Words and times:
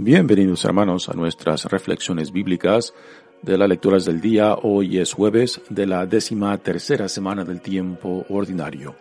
Bienvenidos 0.00 0.64
hermanos 0.64 1.08
a 1.08 1.12
nuestras 1.14 1.64
reflexiones 1.64 2.30
bíblicas 2.30 2.94
de 3.42 3.58
las 3.58 3.68
lecturas 3.68 4.04
del 4.04 4.20
día. 4.20 4.54
Hoy 4.54 4.98
es 4.98 5.12
jueves 5.12 5.60
de 5.70 5.86
la 5.86 6.06
décima 6.06 6.56
tercera 6.58 7.08
semana 7.08 7.42
del 7.42 7.60
tiempo 7.60 8.24
ordinario. 8.28 8.94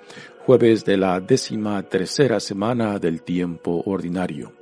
Jueves 0.47 0.85
de 0.85 0.97
la 0.97 1.19
décima 1.19 1.83
tercera 1.83 2.39
semana 2.39 2.97
del 2.97 3.21
tiempo 3.21 3.83
ordinario. 3.85 4.53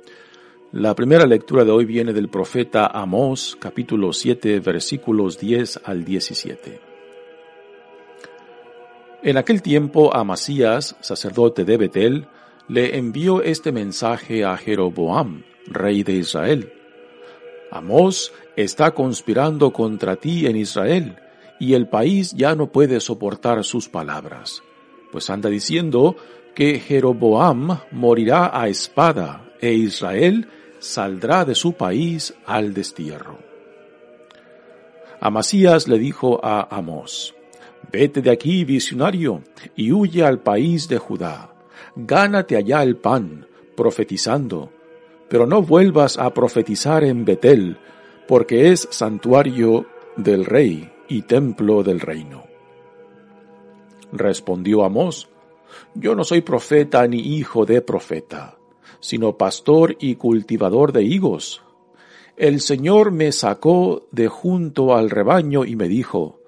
La 0.72 0.94
primera 0.94 1.24
lectura 1.24 1.64
de 1.64 1.70
hoy 1.70 1.86
viene 1.86 2.12
del 2.12 2.28
profeta 2.28 2.88
Amós, 2.88 3.56
capítulo 3.58 4.12
7, 4.12 4.60
versículos 4.60 5.38
10 5.38 5.80
al 5.84 6.04
17. 6.04 6.80
En 9.22 9.38
aquel 9.38 9.62
tiempo 9.62 10.14
Amasías, 10.14 10.96
sacerdote 11.00 11.64
de 11.64 11.78
Betel, 11.78 12.28
le 12.68 12.98
envió 12.98 13.40
este 13.40 13.72
mensaje 13.72 14.44
a 14.44 14.54
Jeroboam, 14.58 15.42
rey 15.68 16.02
de 16.02 16.14
Israel. 16.14 16.72
Amós 17.70 18.32
está 18.56 18.92
conspirando 18.92 19.72
contra 19.72 20.16
ti 20.16 20.46
en 20.46 20.56
Israel, 20.56 21.16
y 21.58 21.74
el 21.74 21.88
país 21.88 22.32
ya 22.32 22.54
no 22.54 22.70
puede 22.70 23.00
soportar 23.00 23.64
sus 23.64 23.88
palabras, 23.88 24.62
pues 25.12 25.30
anda 25.30 25.48
diciendo 25.48 26.16
que 26.54 26.78
Jeroboam 26.78 27.80
morirá 27.92 28.50
a 28.58 28.68
espada, 28.68 29.42
e 29.60 29.72
Israel 29.72 30.48
saldrá 30.78 31.44
de 31.44 31.54
su 31.54 31.72
país 31.72 32.34
al 32.44 32.74
destierro. 32.74 33.38
Amasías 35.20 35.88
le 35.88 35.98
dijo 35.98 36.40
a 36.42 36.68
Amós, 36.74 37.34
Vete 37.90 38.20
de 38.20 38.30
aquí, 38.30 38.64
visionario, 38.64 39.42
y 39.76 39.92
huye 39.92 40.24
al 40.24 40.40
país 40.40 40.88
de 40.88 40.98
Judá. 40.98 41.52
Gánate 41.94 42.56
allá 42.56 42.82
el 42.82 42.96
pan, 42.96 43.46
profetizando, 43.76 44.72
pero 45.28 45.46
no 45.46 45.62
vuelvas 45.62 46.18
a 46.18 46.32
profetizar 46.32 47.04
en 47.04 47.24
Betel, 47.24 47.78
porque 48.28 48.70
es 48.70 48.88
santuario 48.90 49.86
del 50.16 50.44
rey 50.44 50.90
y 51.08 51.22
templo 51.22 51.82
del 51.82 52.00
reino. 52.00 52.44
Respondió 54.12 54.84
Amós, 54.84 55.28
Yo 55.94 56.14
no 56.14 56.24
soy 56.24 56.40
profeta 56.40 57.06
ni 57.06 57.18
hijo 57.36 57.66
de 57.66 57.82
profeta, 57.82 58.56
sino 59.00 59.36
pastor 59.36 59.96
y 59.98 60.14
cultivador 60.14 60.92
de 60.92 61.02
higos. 61.02 61.62
El 62.36 62.60
Señor 62.60 63.10
me 63.12 63.32
sacó 63.32 64.06
de 64.10 64.28
junto 64.28 64.94
al 64.94 65.10
rebaño 65.10 65.64
y 65.64 65.74
me 65.76 65.88
dijo, 65.88 66.40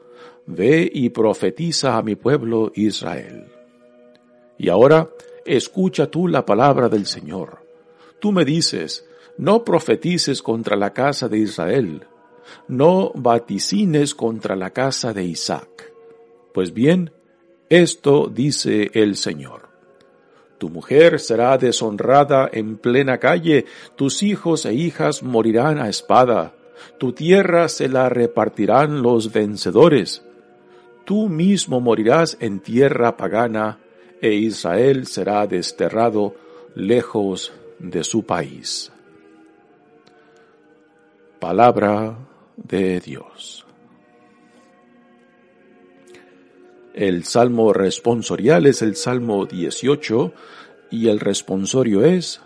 Ve 0.47 0.91
y 0.93 1.11
profetiza 1.11 1.97
a 1.97 2.03
mi 2.03 2.15
pueblo 2.15 2.73
Israel. 2.75 3.47
Y 4.57 4.71
ahora 4.71 5.11
escucha 5.45 6.11
tú 6.11 6.27
la 6.27 6.45
palabra 6.45 6.89
del 6.89 7.07
Señor 7.07 7.68
Tú 8.21 8.33
me 8.33 8.45
dices, 8.45 9.07
no 9.37 9.65
profetices 9.65 10.43
contra 10.43 10.77
la 10.77 10.93
casa 10.93 11.29
de 11.29 11.39
Israel, 11.39 12.07
no 12.67 13.13
vaticines 13.15 14.15
contra 14.15 14.57
la 14.57 14.71
casa 14.71 15.13
de 15.13 15.25
Isaac. 15.25 15.93
Pues 16.53 16.75
bien, 16.75 17.13
esto 17.69 18.31
dice 18.33 18.91
el 18.95 19.17
Señor. 19.17 19.69
Tu 20.59 20.69
mujer 20.69 21.21
será 21.21 21.57
deshonrada 21.57 22.51
en 22.53 22.79
plena 22.79 23.19
calle, 23.19 23.67
tus 23.95 24.25
hijos 24.25 24.67
e 24.67 24.75
hijas 24.75 25.23
morirán 25.23 25.79
a 25.79 25.89
espada, 25.89 26.55
tu 26.99 27.13
tierra 27.13 27.69
se 27.69 27.89
la 27.89 28.09
repartirán 28.09 29.03
los 29.03 29.33
vencedores. 29.33 30.25
Tú 31.05 31.29
mismo 31.29 31.81
morirás 31.81 32.37
en 32.41 32.59
tierra 32.59 33.17
pagana, 33.17 33.79
e 34.21 34.33
Israel 34.33 35.07
será 35.07 35.47
desterrado 35.47 36.35
lejos 36.75 37.53
de 37.79 38.05
su 38.05 38.25
país. 38.25 38.93
Palabra 41.39 42.17
de 42.57 43.01
Dios. 43.01 43.65
El 46.95 47.25
salmo 47.25 47.73
responsorial 47.73 48.67
es 48.67 48.83
el 48.83 48.97
salmo 48.97 49.47
18 49.47 50.33
y 50.91 51.09
el 51.09 51.21
responsorio 51.21 52.05
es 52.05 52.41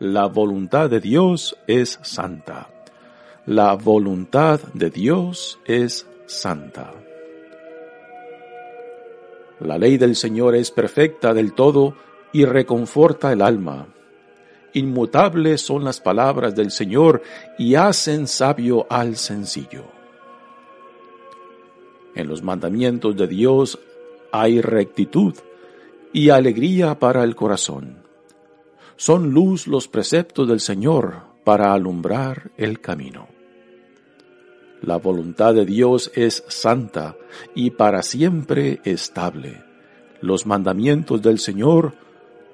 La 0.00 0.26
voluntad 0.26 0.90
de 0.90 0.98
Dios 0.98 1.56
es 1.68 2.00
santa. 2.02 2.68
La 3.46 3.74
voluntad 3.74 4.60
de 4.74 4.90
Dios 4.90 5.60
es 5.64 6.06
santa. 6.26 6.92
La 9.60 9.78
ley 9.78 9.98
del 9.98 10.16
Señor 10.16 10.56
es 10.56 10.72
perfecta 10.72 11.32
del 11.32 11.52
todo 11.52 11.94
y 12.32 12.44
reconforta 12.44 13.32
el 13.32 13.42
alma. 13.42 13.86
Inmutables 14.74 15.60
son 15.60 15.84
las 15.84 16.00
palabras 16.00 16.54
del 16.54 16.70
Señor 16.70 17.22
y 17.58 17.74
hacen 17.74 18.26
sabio 18.26 18.86
al 18.88 19.16
sencillo. 19.16 19.84
En 22.14 22.28
los 22.28 22.42
mandamientos 22.42 23.16
de 23.16 23.26
Dios 23.26 23.78
hay 24.30 24.60
rectitud 24.60 25.34
y 26.12 26.30
alegría 26.30 26.98
para 26.98 27.24
el 27.24 27.34
corazón. 27.34 28.02
Son 28.96 29.30
luz 29.30 29.66
los 29.66 29.88
preceptos 29.88 30.48
del 30.48 30.60
Señor 30.60 31.22
para 31.44 31.72
alumbrar 31.72 32.50
el 32.56 32.80
camino. 32.80 33.28
La 34.82 34.96
voluntad 34.96 35.54
de 35.54 35.64
Dios 35.64 36.10
es 36.14 36.44
santa 36.48 37.16
y 37.54 37.70
para 37.70 38.02
siempre 38.02 38.80
estable. 38.84 39.62
Los 40.20 40.46
mandamientos 40.46 41.22
del 41.22 41.38
Señor 41.38 41.94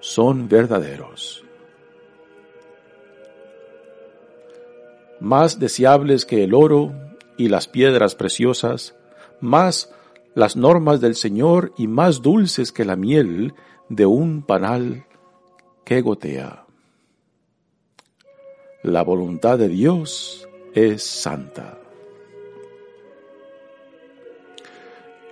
son 0.01 0.49
verdaderos. 0.49 1.45
Más 5.21 5.59
deseables 5.59 6.25
que 6.25 6.45
el 6.45 6.55
oro 6.55 6.93
y 7.37 7.49
las 7.49 7.69
piedras 7.69 8.15
preciosas, 8.15 8.95
más 9.41 9.93
las 10.35 10.57
normas 10.57 11.01
del 11.01 11.15
Señor 11.15 11.73
y 11.77 11.87
más 11.89 12.23
dulces 12.23 12.73
que 12.73 12.85
la 12.85 12.97
miel 12.97 13.55
de 13.89 14.07
un 14.07 14.43
panal 14.43 15.07
que 15.85 16.01
gotea. 16.01 16.67
La 18.83 19.03
voluntad 19.03 19.59
de 19.59 19.69
Dios 19.69 20.49
es 20.75 21.03
santa. 21.03 21.79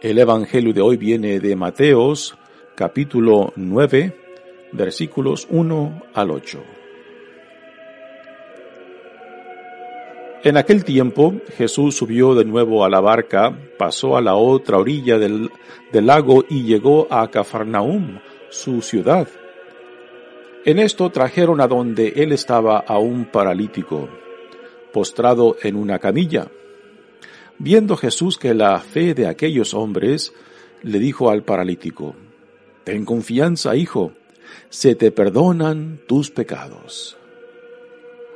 El 0.02 0.18
Evangelio 0.18 0.72
de 0.72 0.80
hoy 0.80 0.96
viene 0.96 1.40
de 1.40 1.56
Mateos 1.56 2.36
capítulo 2.74 3.52
9 3.56 4.14
versículos 4.72 5.46
1 5.50 6.02
al 6.14 6.30
8. 6.30 6.85
En 10.46 10.56
aquel 10.56 10.84
tiempo 10.84 11.34
Jesús 11.56 11.96
subió 11.96 12.36
de 12.36 12.44
nuevo 12.44 12.84
a 12.84 12.88
la 12.88 13.00
barca, 13.00 13.52
pasó 13.76 14.16
a 14.16 14.20
la 14.20 14.36
otra 14.36 14.78
orilla 14.78 15.18
del, 15.18 15.50
lago 15.90 16.44
y 16.48 16.62
llegó 16.62 17.08
a 17.10 17.28
Cafarnaum, 17.32 18.20
su 18.48 18.80
ciudad. 18.80 19.26
En 20.64 20.78
esto 20.78 21.10
trajeron 21.10 21.60
a 21.60 21.66
donde 21.66 22.12
él 22.14 22.30
estaba 22.30 22.78
a 22.78 22.96
un 22.96 23.24
paralítico, 23.24 24.08
postrado 24.92 25.56
en 25.64 25.74
una 25.74 25.98
camilla. 25.98 26.46
Viendo 27.58 27.96
Jesús 27.96 28.38
que 28.38 28.54
la 28.54 28.78
fe 28.78 29.14
de 29.14 29.26
aquellos 29.26 29.74
hombres, 29.74 30.32
le 30.80 31.00
dijo 31.00 31.28
al 31.28 31.42
paralítico, 31.42 32.14
Ten 32.84 33.04
confianza, 33.04 33.74
hijo, 33.74 34.12
se 34.68 34.94
te 34.94 35.10
perdonan 35.10 35.98
tus 36.06 36.30
pecados. 36.30 37.18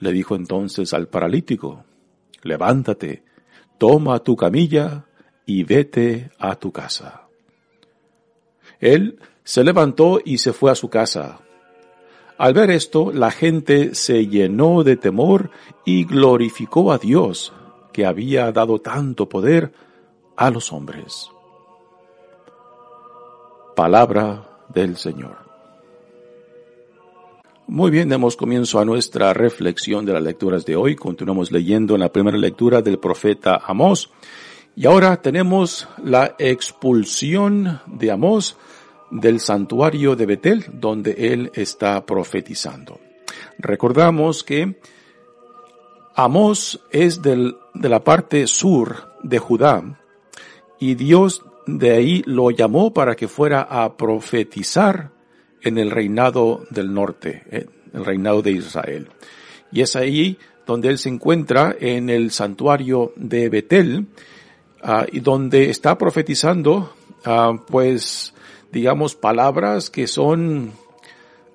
le 0.00 0.12
dijo 0.12 0.34
entonces 0.36 0.94
al 0.94 1.08
paralítico, 1.08 1.84
levántate, 2.42 3.22
toma 3.78 4.18
tu 4.20 4.36
camilla 4.36 5.06
y 5.46 5.64
vete 5.64 6.30
a 6.38 6.56
tu 6.56 6.72
casa. 6.72 7.28
Él 8.80 9.18
se 9.42 9.64
levantó 9.64 10.20
y 10.24 10.38
se 10.38 10.52
fue 10.52 10.70
a 10.70 10.74
su 10.74 10.88
casa. 10.88 11.40
Al 12.36 12.54
ver 12.54 12.70
esto, 12.70 13.12
la 13.12 13.30
gente 13.30 13.94
se 13.94 14.26
llenó 14.26 14.84
de 14.84 14.96
temor 14.96 15.50
y 15.84 16.04
glorificó 16.04 16.92
a 16.92 16.98
Dios, 16.98 17.52
que 17.92 18.06
había 18.06 18.52
dado 18.52 18.80
tanto 18.80 19.28
poder 19.28 19.72
a 20.36 20.50
los 20.50 20.72
hombres. 20.72 21.30
Palabra 23.74 24.60
del 24.68 24.96
Señor. 24.96 25.47
Muy 27.70 27.90
bien, 27.90 28.08
demos 28.08 28.34
comienzo 28.34 28.80
a 28.80 28.84
nuestra 28.86 29.34
reflexión 29.34 30.06
de 30.06 30.14
las 30.14 30.22
lecturas 30.22 30.64
de 30.64 30.74
hoy. 30.74 30.96
Continuamos 30.96 31.52
leyendo 31.52 31.92
en 31.92 32.00
la 32.00 32.10
primera 32.10 32.38
lectura 32.38 32.80
del 32.80 32.98
profeta 32.98 33.60
Amós. 33.62 34.10
Y 34.74 34.86
ahora 34.86 35.20
tenemos 35.20 35.86
la 36.02 36.34
expulsión 36.38 37.82
de 37.84 38.10
Amós 38.10 38.56
del 39.10 39.38
santuario 39.38 40.16
de 40.16 40.24
Betel, 40.24 40.64
donde 40.72 41.10
él 41.18 41.52
está 41.54 42.06
profetizando. 42.06 43.00
Recordamos 43.58 44.42
que 44.42 44.80
Amós 46.14 46.80
es 46.90 47.20
del, 47.20 47.54
de 47.74 47.88
la 47.90 48.02
parte 48.02 48.46
sur 48.46 49.12
de 49.22 49.38
Judá 49.38 50.00
y 50.80 50.94
Dios 50.94 51.44
de 51.66 51.90
ahí 51.90 52.22
lo 52.24 52.50
llamó 52.50 52.94
para 52.94 53.14
que 53.14 53.28
fuera 53.28 53.60
a 53.60 53.94
profetizar 53.98 55.17
en 55.62 55.78
el 55.78 55.90
reinado 55.90 56.64
del 56.70 56.92
norte, 56.92 57.42
eh, 57.50 57.66
el 57.92 58.04
reinado 58.04 58.42
de 58.42 58.52
Israel. 58.52 59.08
Y 59.72 59.82
es 59.82 59.96
ahí 59.96 60.38
donde 60.66 60.88
él 60.88 60.98
se 60.98 61.08
encuentra 61.08 61.74
en 61.80 62.10
el 62.10 62.30
santuario 62.30 63.12
de 63.16 63.48
Betel, 63.48 64.06
ah, 64.82 65.06
y 65.10 65.20
donde 65.20 65.70
está 65.70 65.96
profetizando, 65.96 66.92
ah, 67.24 67.52
pues, 67.66 68.34
digamos, 68.70 69.14
palabras 69.14 69.90
que 69.90 70.06
son 70.06 70.72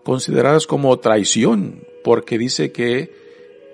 consideradas 0.03 0.67
como 0.67 0.97
traición, 1.00 1.83
porque 2.03 2.38
dice 2.38 2.71
que 2.71 3.13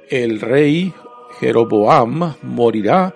el 0.09 0.41
rey 0.41 0.93
Jeroboam 1.39 2.35
morirá 2.41 3.15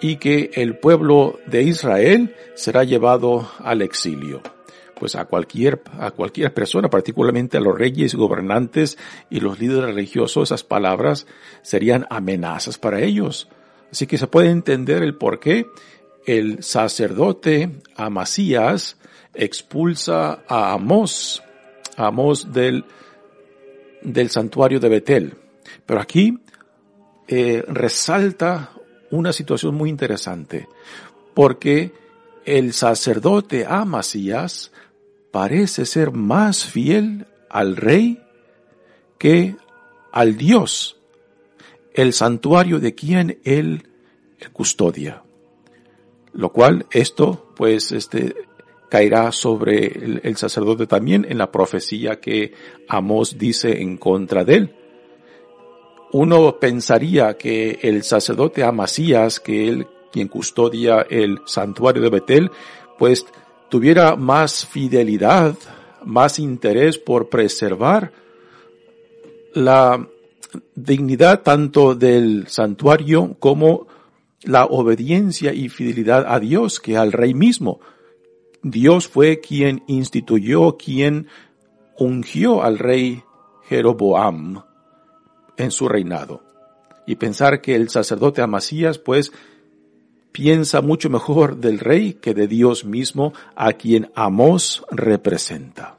y 0.00 0.16
que 0.16 0.50
el 0.54 0.78
pueblo 0.78 1.38
de 1.46 1.62
Israel 1.62 2.34
será 2.54 2.84
llevado 2.84 3.50
al 3.58 3.82
exilio 3.82 4.42
pues 4.98 5.14
a 5.16 5.24
cualquier, 5.24 5.82
a 5.98 6.10
cualquier 6.10 6.52
persona, 6.54 6.88
particularmente 6.88 7.56
a 7.56 7.60
los 7.60 7.76
reyes, 7.78 8.14
gobernantes 8.14 8.98
y 9.30 9.40
los 9.40 9.58
líderes 9.58 9.94
religiosos, 9.94 10.48
esas 10.48 10.64
palabras 10.64 11.26
serían 11.62 12.06
amenazas 12.10 12.78
para 12.78 13.00
ellos. 13.00 13.48
Así 13.90 14.06
que 14.06 14.18
se 14.18 14.26
puede 14.26 14.50
entender 14.50 15.02
el 15.02 15.14
por 15.16 15.40
qué 15.40 15.66
el 16.26 16.62
sacerdote 16.62 17.70
Amasías 17.96 18.96
expulsa 19.34 20.42
a 20.48 20.72
Amós, 20.72 21.42
Amós 21.96 22.52
del, 22.52 22.84
del 24.02 24.30
santuario 24.30 24.80
de 24.80 24.88
Betel. 24.88 25.34
Pero 25.86 26.00
aquí 26.00 26.38
eh, 27.28 27.64
resalta 27.68 28.70
una 29.10 29.32
situación 29.32 29.74
muy 29.74 29.90
interesante, 29.90 30.68
porque 31.34 31.92
el 32.44 32.72
sacerdote 32.72 33.64
Amasías 33.66 34.72
parece 35.34 35.84
ser 35.84 36.12
más 36.12 36.64
fiel 36.64 37.26
al 37.50 37.76
rey 37.76 38.20
que 39.18 39.56
al 40.12 40.36
Dios, 40.36 40.96
el 41.92 42.12
santuario 42.12 42.78
de 42.78 42.94
quien 42.94 43.40
él 43.42 43.88
custodia. 44.52 45.24
Lo 46.34 46.52
cual 46.52 46.86
esto 46.92 47.52
pues 47.56 47.90
este 47.90 48.36
caerá 48.88 49.32
sobre 49.32 49.86
el, 50.22 50.36
sacerdote 50.36 50.86
también 50.86 51.26
en 51.28 51.38
la 51.38 51.50
profecía 51.50 52.20
que 52.20 52.54
Amós 52.88 53.36
dice 53.36 53.82
en 53.82 53.96
contra 53.96 54.44
de 54.44 54.54
él. 54.54 54.74
Uno 56.12 56.60
pensaría 56.60 57.36
que 57.36 57.80
el 57.82 58.04
sacerdote 58.04 58.62
Amasías, 58.62 59.40
que 59.40 59.66
él 59.66 59.88
quien 60.12 60.28
custodia 60.28 61.04
el 61.10 61.40
santuario 61.44 62.02
de 62.02 62.10
Betel, 62.10 62.52
pues 62.96 63.26
tuviera 63.74 64.14
más 64.14 64.64
fidelidad, 64.64 65.56
más 66.04 66.38
interés 66.38 66.96
por 66.96 67.28
preservar 67.28 68.12
la 69.52 70.08
dignidad 70.76 71.42
tanto 71.42 71.96
del 71.96 72.46
santuario 72.46 73.34
como 73.40 73.88
la 74.44 74.66
obediencia 74.66 75.52
y 75.52 75.70
fidelidad 75.70 76.24
a 76.32 76.38
Dios 76.38 76.78
que 76.78 76.96
al 76.96 77.10
rey 77.10 77.34
mismo. 77.34 77.80
Dios 78.62 79.08
fue 79.08 79.40
quien 79.40 79.82
instituyó, 79.88 80.76
quien 80.76 81.26
ungió 81.98 82.62
al 82.62 82.78
rey 82.78 83.24
Jeroboam 83.68 84.62
en 85.56 85.72
su 85.72 85.88
reinado. 85.88 86.44
Y 87.08 87.16
pensar 87.16 87.60
que 87.60 87.74
el 87.74 87.88
sacerdote 87.88 88.40
Amasías 88.40 89.00
pues 89.00 89.32
piensa 90.34 90.80
mucho 90.80 91.08
mejor 91.10 91.58
del 91.58 91.78
rey 91.78 92.14
que 92.14 92.34
de 92.34 92.48
Dios 92.48 92.84
mismo 92.84 93.32
a 93.54 93.74
quien 93.74 94.10
Amós 94.16 94.82
representa. 94.90 95.96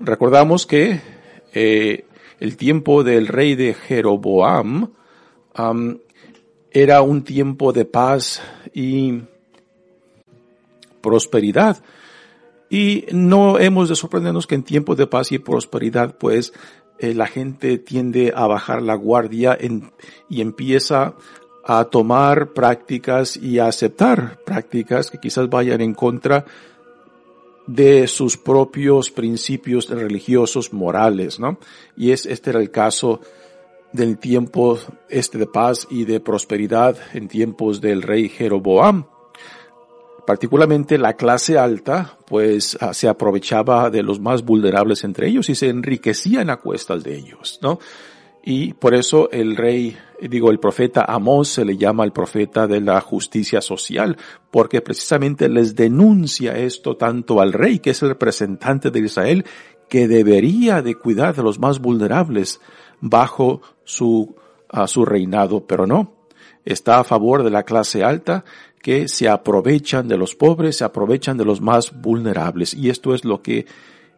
Recordamos 0.00 0.64
que 0.64 1.02
eh, 1.52 2.06
el 2.38 2.56
tiempo 2.56 3.04
del 3.04 3.26
rey 3.26 3.56
de 3.56 3.74
Jeroboam 3.74 4.88
era 6.70 7.02
un 7.02 7.24
tiempo 7.24 7.74
de 7.74 7.84
paz 7.84 8.40
y 8.72 9.20
prosperidad. 11.02 11.84
Y 12.70 13.04
no 13.12 13.58
hemos 13.58 13.90
de 13.90 13.96
sorprendernos 13.96 14.46
que 14.46 14.54
en 14.54 14.62
tiempos 14.62 14.96
de 14.96 15.06
paz 15.06 15.30
y 15.32 15.38
prosperidad, 15.40 16.16
pues, 16.16 16.54
eh, 17.00 17.14
la 17.14 17.26
gente 17.26 17.76
tiende 17.76 18.32
a 18.34 18.46
bajar 18.46 18.80
la 18.80 18.94
guardia 18.94 19.58
y 20.28 20.40
empieza 20.40 21.16
a 21.64 21.84
tomar 21.84 22.52
prácticas 22.52 23.36
y 23.36 23.58
a 23.58 23.66
aceptar 23.66 24.38
prácticas 24.44 25.10
que 25.10 25.18
quizás 25.18 25.48
vayan 25.48 25.80
en 25.80 25.94
contra 25.94 26.44
de 27.66 28.08
sus 28.08 28.36
propios 28.36 29.10
principios 29.10 29.88
religiosos 29.88 30.72
morales, 30.72 31.38
¿no? 31.38 31.58
Y 31.96 32.10
es, 32.10 32.26
este 32.26 32.50
era 32.50 32.60
el 32.60 32.70
caso 32.70 33.20
del 33.92 34.18
tiempo 34.18 34.78
este 35.08 35.38
de 35.38 35.46
paz 35.46 35.86
y 35.90 36.04
de 36.04 36.20
prosperidad 36.20 36.96
en 37.12 37.28
tiempos 37.28 37.80
del 37.80 38.02
rey 38.02 38.28
Jeroboam. 38.28 39.06
Particularmente 40.26 40.98
la 40.98 41.14
clase 41.14 41.58
alta, 41.58 42.18
pues 42.26 42.76
ah, 42.80 42.94
se 42.94 43.08
aprovechaba 43.08 43.90
de 43.90 44.02
los 44.02 44.20
más 44.20 44.44
vulnerables 44.44 45.02
entre 45.02 45.28
ellos 45.28 45.48
y 45.48 45.54
se 45.54 45.68
enriquecían 45.68 46.50
a 46.50 46.56
cuestas 46.56 47.02
de 47.02 47.16
ellos, 47.16 47.58
¿no? 47.62 47.78
Y 48.42 48.72
por 48.72 48.94
eso 48.94 49.30
el 49.30 49.56
rey, 49.56 49.96
digo, 50.20 50.50
el 50.50 50.58
profeta 50.58 51.04
Amós 51.04 51.48
se 51.48 51.64
le 51.64 51.76
llama 51.76 52.04
el 52.04 52.12
profeta 52.12 52.66
de 52.66 52.80
la 52.80 53.00
justicia 53.00 53.60
social, 53.60 54.16
porque 54.50 54.80
precisamente 54.80 55.48
les 55.48 55.74
denuncia 55.74 56.56
esto 56.56 56.96
tanto 56.96 57.40
al 57.40 57.52
rey, 57.52 57.80
que 57.80 57.90
es 57.90 58.02
el 58.02 58.08
representante 58.08 58.90
de 58.90 59.00
Israel, 59.00 59.44
que 59.88 60.08
debería 60.08 60.80
de 60.80 60.94
cuidar 60.94 61.34
de 61.34 61.42
los 61.42 61.58
más 61.58 61.80
vulnerables 61.80 62.60
bajo 63.00 63.60
su, 63.84 64.36
a 64.70 64.86
su 64.86 65.04
reinado, 65.04 65.66
pero 65.66 65.86
no. 65.86 66.14
Está 66.64 67.00
a 67.00 67.04
favor 67.04 67.42
de 67.42 67.50
la 67.50 67.64
clase 67.64 68.04
alta 68.04 68.44
que 68.80 69.08
se 69.08 69.28
aprovechan 69.28 70.08
de 70.08 70.16
los 70.16 70.34
pobres, 70.34 70.76
se 70.76 70.84
aprovechan 70.84 71.36
de 71.36 71.44
los 71.44 71.60
más 71.60 71.92
vulnerables. 72.00 72.72
Y 72.72 72.88
esto 72.88 73.14
es 73.14 73.24
lo 73.24 73.42
que 73.42 73.66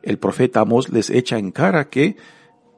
el 0.03 0.19
profeta 0.19 0.61
Amós 0.61 0.91
les 0.91 1.11
echa 1.11 1.39
en 1.39 1.51
cara 1.51 1.89
que 1.89 2.17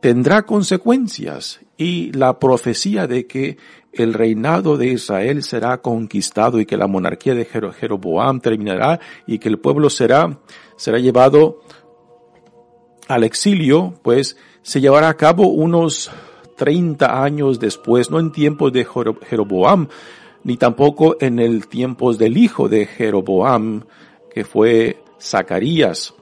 tendrá 0.04 0.42
consecuencias 0.42 1.60
y 1.78 2.12
la 2.12 2.38
profecía 2.38 3.06
de 3.06 3.26
que 3.26 3.56
el 3.90 4.12
reinado 4.12 4.76
de 4.76 4.88
Israel 4.88 5.42
será 5.42 5.80
conquistado 5.80 6.60
y 6.60 6.66
que 6.66 6.76
la 6.76 6.86
monarquía 6.86 7.34
de 7.34 7.46
Jeroboam 7.46 8.38
terminará 8.40 9.00
y 9.26 9.38
que 9.38 9.48
el 9.48 9.58
pueblo 9.58 9.88
será, 9.88 10.40
será 10.76 10.98
llevado 10.98 11.62
al 13.08 13.24
exilio, 13.24 13.94
pues 14.02 14.36
se 14.60 14.82
llevará 14.82 15.08
a 15.08 15.16
cabo 15.16 15.46
unos 15.46 16.10
30 16.58 17.24
años 17.24 17.58
después, 17.58 18.10
no 18.10 18.20
en 18.20 18.30
tiempos 18.30 18.74
de 18.74 18.84
Jeroboam, 18.84 19.88
ni 20.42 20.58
tampoco 20.58 21.16
en 21.18 21.38
el 21.38 21.66
tiempos 21.66 22.18
del 22.18 22.36
hijo 22.36 22.68
de 22.68 22.84
Jeroboam, 22.84 23.86
que 24.34 24.44
fue 24.44 25.02
Zacarías, 25.18 26.12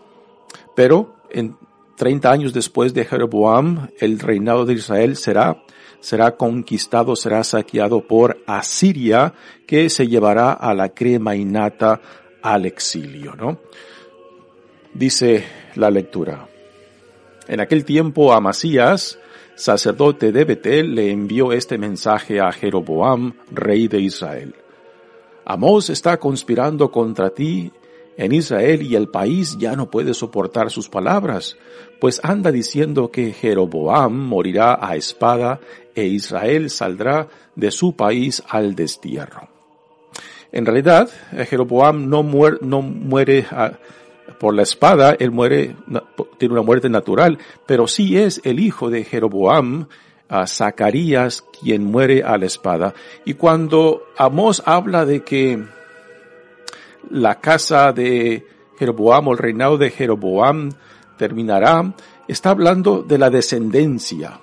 pero 0.76 1.16
en 1.32 1.56
30 2.02 2.32
años 2.32 2.52
después 2.52 2.92
de 2.94 3.04
Jeroboam, 3.04 3.86
el 4.00 4.18
reinado 4.18 4.64
de 4.64 4.72
Israel 4.72 5.14
será, 5.14 5.62
será 6.00 6.36
conquistado, 6.36 7.14
será 7.14 7.44
saqueado 7.44 8.08
por 8.08 8.42
Asiria, 8.44 9.34
que 9.68 9.88
se 9.88 10.08
llevará 10.08 10.52
a 10.52 10.74
la 10.74 10.88
crema 10.88 11.36
innata 11.36 12.00
al 12.42 12.66
exilio, 12.66 13.36
¿no? 13.36 13.60
Dice 14.92 15.44
la 15.76 15.92
lectura. 15.92 16.48
En 17.46 17.60
aquel 17.60 17.84
tiempo 17.84 18.32
Amasías, 18.32 19.20
sacerdote 19.54 20.32
de 20.32 20.42
Betel, 20.42 20.96
le 20.96 21.08
envió 21.12 21.52
este 21.52 21.78
mensaje 21.78 22.40
a 22.40 22.50
Jeroboam, 22.50 23.34
rey 23.52 23.86
de 23.86 24.00
Israel. 24.00 24.56
Amós 25.44 25.88
está 25.88 26.18
conspirando 26.18 26.90
contra 26.90 27.30
ti 27.30 27.70
en 28.16 28.32
Israel 28.32 28.82
y 28.82 28.94
el 28.94 29.08
país 29.08 29.56
ya 29.58 29.74
no 29.76 29.90
puede 29.90 30.14
soportar 30.14 30.70
sus 30.70 30.88
palabras, 30.88 31.56
pues 32.02 32.20
anda 32.24 32.50
diciendo 32.50 33.12
que 33.12 33.32
Jeroboam 33.32 34.12
morirá 34.12 34.76
a 34.84 34.96
espada 34.96 35.60
e 35.94 36.06
Israel 36.06 36.68
saldrá 36.68 37.28
de 37.54 37.70
su 37.70 37.94
país 37.94 38.42
al 38.48 38.74
destierro. 38.74 39.48
En 40.50 40.66
realidad, 40.66 41.08
Jeroboam 41.48 42.08
no, 42.08 42.24
no 42.60 42.82
muere 42.82 43.46
ah, 43.52 43.74
por 44.40 44.52
la 44.52 44.62
espada, 44.62 45.14
él 45.16 45.30
muere, 45.30 45.76
tiene 46.38 46.54
una 46.54 46.64
muerte 46.64 46.88
natural, 46.88 47.38
pero 47.66 47.86
sí 47.86 48.18
es 48.18 48.40
el 48.42 48.58
hijo 48.58 48.90
de 48.90 49.04
Jeroboam, 49.04 49.86
a 50.28 50.48
Zacarías, 50.48 51.44
quien 51.60 51.84
muere 51.84 52.24
a 52.24 52.36
la 52.36 52.46
espada. 52.46 52.94
Y 53.24 53.34
cuando 53.34 54.08
Amós 54.16 54.60
habla 54.66 55.06
de 55.06 55.22
que 55.22 55.64
la 57.10 57.36
casa 57.36 57.92
de 57.92 58.44
Jeroboam 58.76 59.28
o 59.28 59.32
el 59.34 59.38
reinado 59.38 59.78
de 59.78 59.90
Jeroboam 59.90 60.70
terminará, 61.22 61.94
está 62.26 62.50
hablando 62.50 63.04
de 63.04 63.16
la 63.16 63.30
descendencia. 63.30 64.40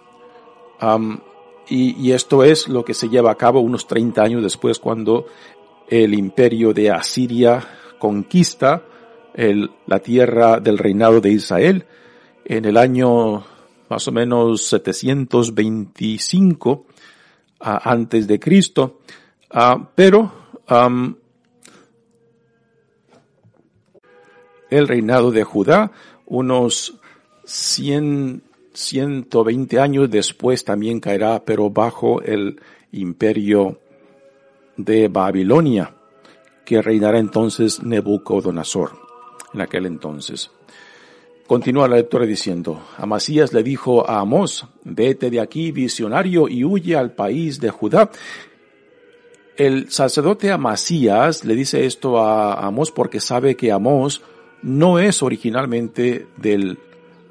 y, 1.67 2.11
esto 2.13 2.45
es 2.45 2.69
lo 2.69 2.85
que 2.85 2.93
se 2.93 3.09
lleva 3.09 3.31
a 3.31 3.35
cabo 3.35 3.59
unos 3.59 3.85
30 3.85 4.23
años 4.23 4.41
después 4.41 4.79
cuando 4.79 5.25
el 5.89 6.13
imperio 6.13 6.73
de 6.73 6.89
Asiria 6.89 7.61
conquista 7.99 8.81
la 9.87 9.99
tierra 9.99 10.61
del 10.61 10.77
reinado 10.77 11.19
de 11.19 11.31
Israel 11.31 11.85
en 12.45 12.63
el 12.63 12.77
año 12.77 13.43
más 13.89 14.07
o 14.07 14.13
menos 14.13 14.63
725 14.67 16.85
antes 17.59 18.25
de 18.25 18.39
Cristo. 18.39 19.01
Ah, 19.51 19.85
pero 19.93 20.31
el 24.69 24.87
reinado 24.87 25.31
de 25.31 25.43
Judá, 25.43 25.91
unos 26.29 26.97
100, 27.43 28.43
120 28.73 29.79
años 29.79 30.09
después 30.09 30.63
también 30.63 30.99
caerá, 30.99 31.43
pero 31.43 31.69
bajo 31.69 32.21
el 32.21 32.61
imperio 32.91 33.79
de 34.77 35.07
Babilonia, 35.09 35.93
que 36.65 36.81
reinará 36.81 37.19
entonces 37.19 37.83
Nebuchadnezzar 37.83 38.89
en 39.53 39.61
aquel 39.61 39.85
entonces. 39.87 40.51
Continúa 41.47 41.87
la 41.87 41.95
lectura 41.95 42.27
diciendo, 42.27 42.79
Amasías 42.97 43.53
le 43.53 43.63
dijo 43.63 44.07
a 44.07 44.19
Amós, 44.19 44.67
vete 44.83 45.31
de 45.31 45.39
aquí 45.39 45.71
visionario 45.71 46.47
y 46.47 46.63
huye 46.63 46.95
al 46.95 47.13
país 47.13 47.59
de 47.59 47.71
Judá. 47.71 48.11
El 49.57 49.91
sacerdote 49.91 50.51
Amasías 50.51 51.43
le 51.43 51.55
dice 51.55 51.85
esto 51.85 52.19
a 52.19 52.53
Amós 52.65 52.91
porque 52.91 53.19
sabe 53.19 53.55
que 53.55 53.71
Amós 53.71 54.21
no 54.61 54.99
es 54.99 55.23
originalmente 55.23 56.27
del, 56.37 56.77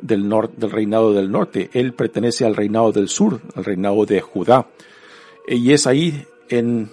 del, 0.01 0.29
del 0.29 0.71
reinado 0.71 1.13
del 1.13 1.31
norte, 1.31 1.71
él 1.73 1.93
pertenece 1.93 2.45
al 2.45 2.57
reinado 2.57 2.93
del 2.93 3.09
sur, 3.09 3.41
al 3.55 3.65
reinado 3.65 4.07
de 4.07 4.21
Judá. 4.21 4.69
Y 5.47 5.73
es 5.73 5.87
ahí 5.87 6.27
en, 6.49 6.91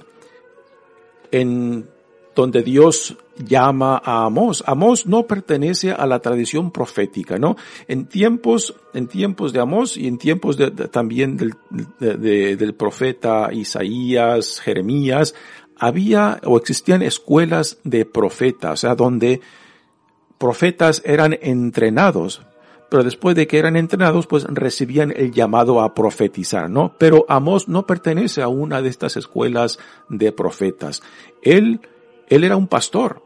en 1.32 1.88
donde 2.36 2.64
Dios 2.64 3.18
llama 3.38 4.02
a 4.04 4.26
Amós. 4.26 4.64
Amós 4.66 5.06
no 5.08 5.28
pertenece 5.28 5.92
a 5.92 6.06
la 6.06 6.20
tradición 6.20 6.72
profética, 6.72 7.38
¿no? 7.38 7.56
En 7.88 8.06
tiempos, 8.06 8.76
en 8.94 9.08
tiempos 9.08 9.54
de 9.54 9.60
Amós 9.60 9.98
y 9.98 10.08
en 10.08 10.18
tiempos 10.18 10.58
de, 10.58 10.72
también 10.72 11.38
del, 11.38 11.54
del 12.00 12.74
profeta 12.76 13.50
Isaías, 13.52 14.60
Jeremías, 14.60 15.36
había 15.78 16.40
o 16.46 16.58
existían 16.58 17.02
escuelas 17.02 17.80
de 17.84 18.06
profetas, 18.06 18.72
o 18.72 18.78
sea, 18.78 18.96
donde 18.96 19.42
profetas 20.38 21.02
eran 21.06 21.38
entrenados, 21.42 22.42
pero 22.90 23.04
después 23.04 23.36
de 23.36 23.48
que 23.48 23.58
eran 23.58 23.76
entrenados, 23.76 24.28
pues 24.28 24.46
recibían 24.46 25.12
el 25.16 25.32
llamado 25.32 25.82
a 25.82 25.94
profetizar, 25.94 26.70
¿no? 26.70 26.94
Pero 26.98 27.26
Amós 27.28 27.68
no 27.68 27.86
pertenece 27.86 28.42
a 28.42 28.48
una 28.48 28.82
de 28.82 28.90
estas 28.90 29.18
escuelas 29.18 29.80
de 30.10 30.32
profetas. 30.32 31.02
Él 31.42 31.82
él 32.28 32.44
era 32.44 32.58
un 32.58 32.68
pastor 32.68 33.24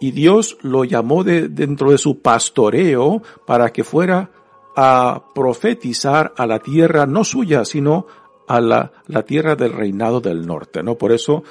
y 0.00 0.12
Dios 0.12 0.58
lo 0.62 0.84
llamó 0.84 1.24
de, 1.24 1.48
dentro 1.48 1.90
de 1.90 1.98
su 1.98 2.20
pastoreo 2.20 3.22
para 3.46 3.72
que 3.72 3.84
fuera 3.84 4.30
a 4.76 5.24
profetizar 5.34 6.32
a 6.36 6.46
la 6.46 6.60
tierra 6.60 7.06
no 7.06 7.24
suya, 7.24 7.64
sino 7.64 8.06
a 8.46 8.60
la, 8.60 8.92
la 9.06 9.24
tierra 9.24 9.56
del 9.56 9.72
reinado 9.72 10.20
del 10.20 10.46
norte, 10.46 10.82
¿no? 10.82 10.96
Por 10.96 11.10
eso, 11.10 11.42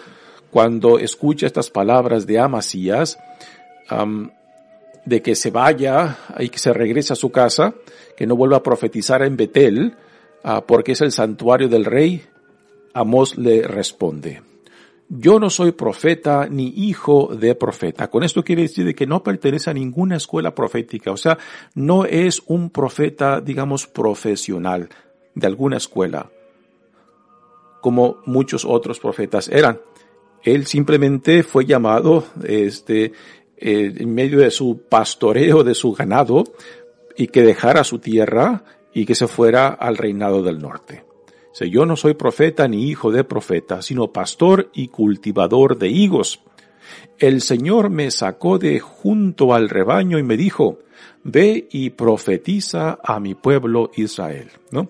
cuando 0.49 0.97
escucha 0.97 1.45
estas 1.45 1.69
palabras 1.69 2.25
de 2.25 2.39
Amasías, 2.39 3.19
de 5.07 5.21
que 5.21 5.35
se 5.35 5.51
vaya 5.51 6.17
y 6.37 6.49
que 6.49 6.59
se 6.59 6.73
regrese 6.73 7.13
a 7.13 7.15
su 7.15 7.31
casa, 7.31 7.73
que 8.17 8.27
no 8.27 8.35
vuelva 8.35 8.57
a 8.57 8.63
profetizar 8.63 9.23
en 9.23 9.37
Betel, 9.37 9.95
ah, 10.43 10.65
porque 10.67 10.91
es 10.91 11.01
el 11.01 11.13
santuario 11.13 11.69
del 11.69 11.85
rey, 11.85 12.23
Amos 12.93 13.37
le 13.37 13.61
responde, 13.61 14.41
yo 15.07 15.39
no 15.39 15.49
soy 15.49 15.71
profeta 15.71 16.47
ni 16.49 16.67
hijo 16.75 17.33
de 17.33 17.55
profeta. 17.55 18.09
Con 18.09 18.23
esto 18.23 18.43
quiere 18.43 18.63
decir 18.63 18.93
que 18.93 19.07
no 19.07 19.23
pertenece 19.23 19.69
a 19.69 19.73
ninguna 19.73 20.17
escuela 20.17 20.53
profética, 20.53 21.11
o 21.11 21.17
sea, 21.17 21.37
no 21.75 22.03
es 22.03 22.41
un 22.47 22.69
profeta, 22.69 23.39
digamos, 23.39 23.87
profesional 23.87 24.89
de 25.35 25.47
alguna 25.47 25.77
escuela, 25.77 26.29
como 27.79 28.17
muchos 28.25 28.65
otros 28.65 28.99
profetas 28.99 29.47
eran. 29.47 29.79
Él 30.43 30.65
simplemente 30.65 31.43
fue 31.43 31.65
llamado, 31.65 32.25
este, 32.43 33.13
eh, 33.57 33.93
en 33.97 34.13
medio 34.13 34.39
de 34.39 34.51
su 34.51 34.81
pastoreo 34.89 35.63
de 35.63 35.75
su 35.75 35.93
ganado, 35.93 36.43
y 37.15 37.27
que 37.27 37.41
dejara 37.41 37.83
su 37.83 37.99
tierra 37.99 38.63
y 38.93 39.05
que 39.05 39.15
se 39.15 39.27
fuera 39.27 39.69
al 39.69 39.97
reinado 39.97 40.43
del 40.43 40.59
norte 40.59 41.07
yo 41.65 41.85
no 41.85 41.95
soy 41.95 42.13
profeta 42.13 42.67
ni 42.67 42.87
hijo 42.87 43.11
de 43.11 43.23
profeta, 43.23 43.81
sino 43.81 44.11
pastor 44.11 44.69
y 44.73 44.89
cultivador 44.89 45.77
de 45.77 45.89
higos. 45.89 46.41
El 47.17 47.41
Señor 47.41 47.89
me 47.89 48.11
sacó 48.11 48.59
de 48.59 48.79
junto 48.79 49.53
al 49.53 49.69
rebaño 49.69 50.19
y 50.19 50.23
me 50.23 50.37
dijo, 50.37 50.79
ve 51.23 51.67
y 51.71 51.89
profetiza 51.91 52.99
a 53.03 53.19
mi 53.19 53.33
pueblo 53.33 53.91
Israel, 53.95 54.51
¿no? 54.71 54.89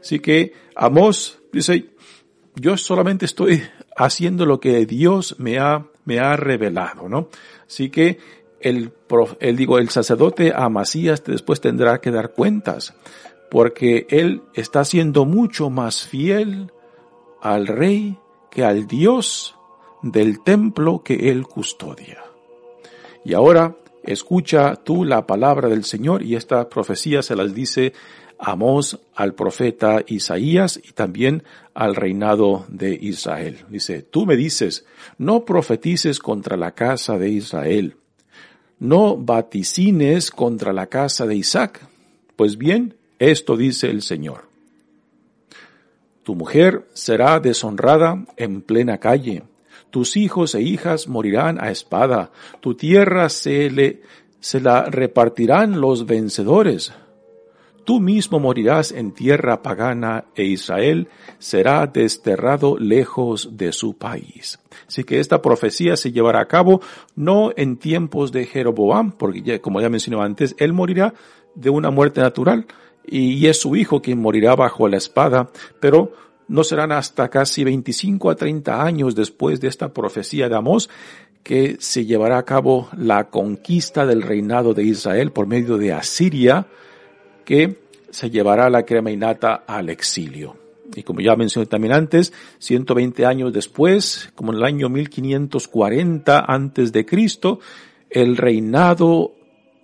Así 0.00 0.18
que 0.18 0.52
Amós 0.74 1.38
dice, 1.52 1.86
yo 2.54 2.76
solamente 2.76 3.24
estoy 3.24 3.62
haciendo 3.96 4.44
lo 4.44 4.60
que 4.60 4.84
Dios 4.86 5.36
me 5.38 5.58
ha, 5.58 5.86
me 6.08 6.20
ha 6.20 6.36
revelado, 6.36 7.06
¿no? 7.06 7.28
Así 7.66 7.90
que 7.90 8.18
el, 8.60 8.92
el, 9.40 9.56
digo, 9.56 9.78
el 9.78 9.90
sacerdote 9.90 10.54
Amasías 10.56 11.22
después 11.22 11.60
tendrá 11.60 12.00
que 12.00 12.10
dar 12.10 12.32
cuentas 12.32 12.94
porque 13.50 14.06
él 14.08 14.40
está 14.54 14.86
siendo 14.86 15.26
mucho 15.26 15.68
más 15.68 16.06
fiel 16.06 16.72
al 17.42 17.66
rey 17.66 18.18
que 18.50 18.64
al 18.64 18.86
Dios 18.86 19.54
del 20.02 20.42
templo 20.42 21.02
que 21.04 21.30
él 21.30 21.46
custodia. 21.46 22.24
Y 23.22 23.34
ahora 23.34 23.76
escucha 24.02 24.76
tú 24.76 25.04
la 25.04 25.26
palabra 25.26 25.68
del 25.68 25.84
Señor 25.84 26.22
y 26.22 26.36
esta 26.36 26.70
profecía 26.70 27.20
se 27.20 27.36
las 27.36 27.52
dice 27.52 27.92
Amós 28.38 28.98
al 29.14 29.34
profeta 29.34 30.02
Isaías 30.06 30.80
y 30.82 30.92
también 30.92 31.42
al 31.74 31.96
reinado 31.96 32.66
de 32.68 32.96
Israel. 33.00 33.64
Dice, 33.68 34.02
tú 34.02 34.26
me 34.26 34.36
dices, 34.36 34.84
no 35.18 35.44
profetices 35.44 36.20
contra 36.20 36.56
la 36.56 36.72
casa 36.72 37.18
de 37.18 37.30
Israel, 37.30 37.96
no 38.78 39.16
vaticines 39.16 40.30
contra 40.30 40.72
la 40.72 40.86
casa 40.86 41.26
de 41.26 41.34
Isaac. 41.34 41.80
Pues 42.36 42.56
bien, 42.56 42.94
esto 43.18 43.56
dice 43.56 43.90
el 43.90 44.02
Señor. 44.02 44.48
Tu 46.22 46.34
mujer 46.34 46.86
será 46.92 47.40
deshonrada 47.40 48.24
en 48.36 48.60
plena 48.60 48.98
calle. 48.98 49.44
Tus 49.90 50.16
hijos 50.16 50.54
e 50.54 50.60
hijas 50.60 51.08
morirán 51.08 51.58
a 51.58 51.70
espada. 51.70 52.30
Tu 52.60 52.74
tierra 52.74 53.28
se 53.30 53.70
le, 53.70 54.02
se 54.38 54.60
la 54.60 54.84
repartirán 54.84 55.80
los 55.80 56.06
vencedores. 56.06 56.92
Tú 57.88 58.00
mismo 58.00 58.38
morirás 58.38 58.92
en 58.92 59.12
tierra 59.12 59.62
pagana 59.62 60.26
e 60.34 60.44
Israel 60.44 61.08
será 61.38 61.86
desterrado 61.86 62.76
lejos 62.76 63.56
de 63.56 63.72
su 63.72 63.96
país. 63.96 64.58
Así 64.86 65.04
que 65.04 65.20
esta 65.20 65.40
profecía 65.40 65.96
se 65.96 66.12
llevará 66.12 66.42
a 66.42 66.48
cabo 66.48 66.82
no 67.16 67.50
en 67.56 67.78
tiempos 67.78 68.30
de 68.30 68.44
Jeroboam, 68.44 69.12
porque 69.12 69.40
ya, 69.40 69.58
como 69.60 69.80
ya 69.80 69.88
mencioné 69.88 70.22
antes, 70.22 70.54
él 70.58 70.74
morirá 70.74 71.14
de 71.54 71.70
una 71.70 71.90
muerte 71.90 72.20
natural, 72.20 72.66
y 73.06 73.46
es 73.46 73.58
su 73.58 73.74
hijo 73.74 74.02
quien 74.02 74.20
morirá 74.20 74.54
bajo 74.54 74.86
la 74.86 74.98
espada, 74.98 75.48
pero 75.80 76.12
no 76.46 76.64
serán 76.64 76.92
hasta 76.92 77.30
casi 77.30 77.64
25 77.64 78.28
a 78.28 78.34
30 78.36 78.84
años 78.84 79.14
después 79.14 79.62
de 79.62 79.68
esta 79.68 79.94
profecía 79.94 80.50
de 80.50 80.56
Amós 80.56 80.90
que 81.42 81.78
se 81.80 82.04
llevará 82.04 82.36
a 82.36 82.44
cabo 82.44 82.90
la 82.94 83.30
conquista 83.30 84.04
del 84.04 84.20
reinado 84.20 84.74
de 84.74 84.84
Israel 84.84 85.32
por 85.32 85.46
medio 85.46 85.78
de 85.78 85.94
Asiria, 85.94 86.66
que 87.48 87.78
se 88.10 88.28
llevará 88.28 88.68
la 88.68 88.84
crema 88.84 89.10
innata 89.10 89.64
al 89.66 89.88
exilio. 89.88 90.54
Y 90.94 91.02
como 91.02 91.22
ya 91.22 91.34
mencioné 91.34 91.64
también 91.64 91.94
antes, 91.94 92.34
120 92.58 93.24
años 93.24 93.54
después, 93.54 94.30
como 94.34 94.52
en 94.52 94.58
el 94.58 94.64
año 94.64 94.90
1540 94.90 96.44
antes 96.46 96.92
de 96.92 97.06
Cristo, 97.06 97.60
el 98.10 98.36
reinado 98.36 99.32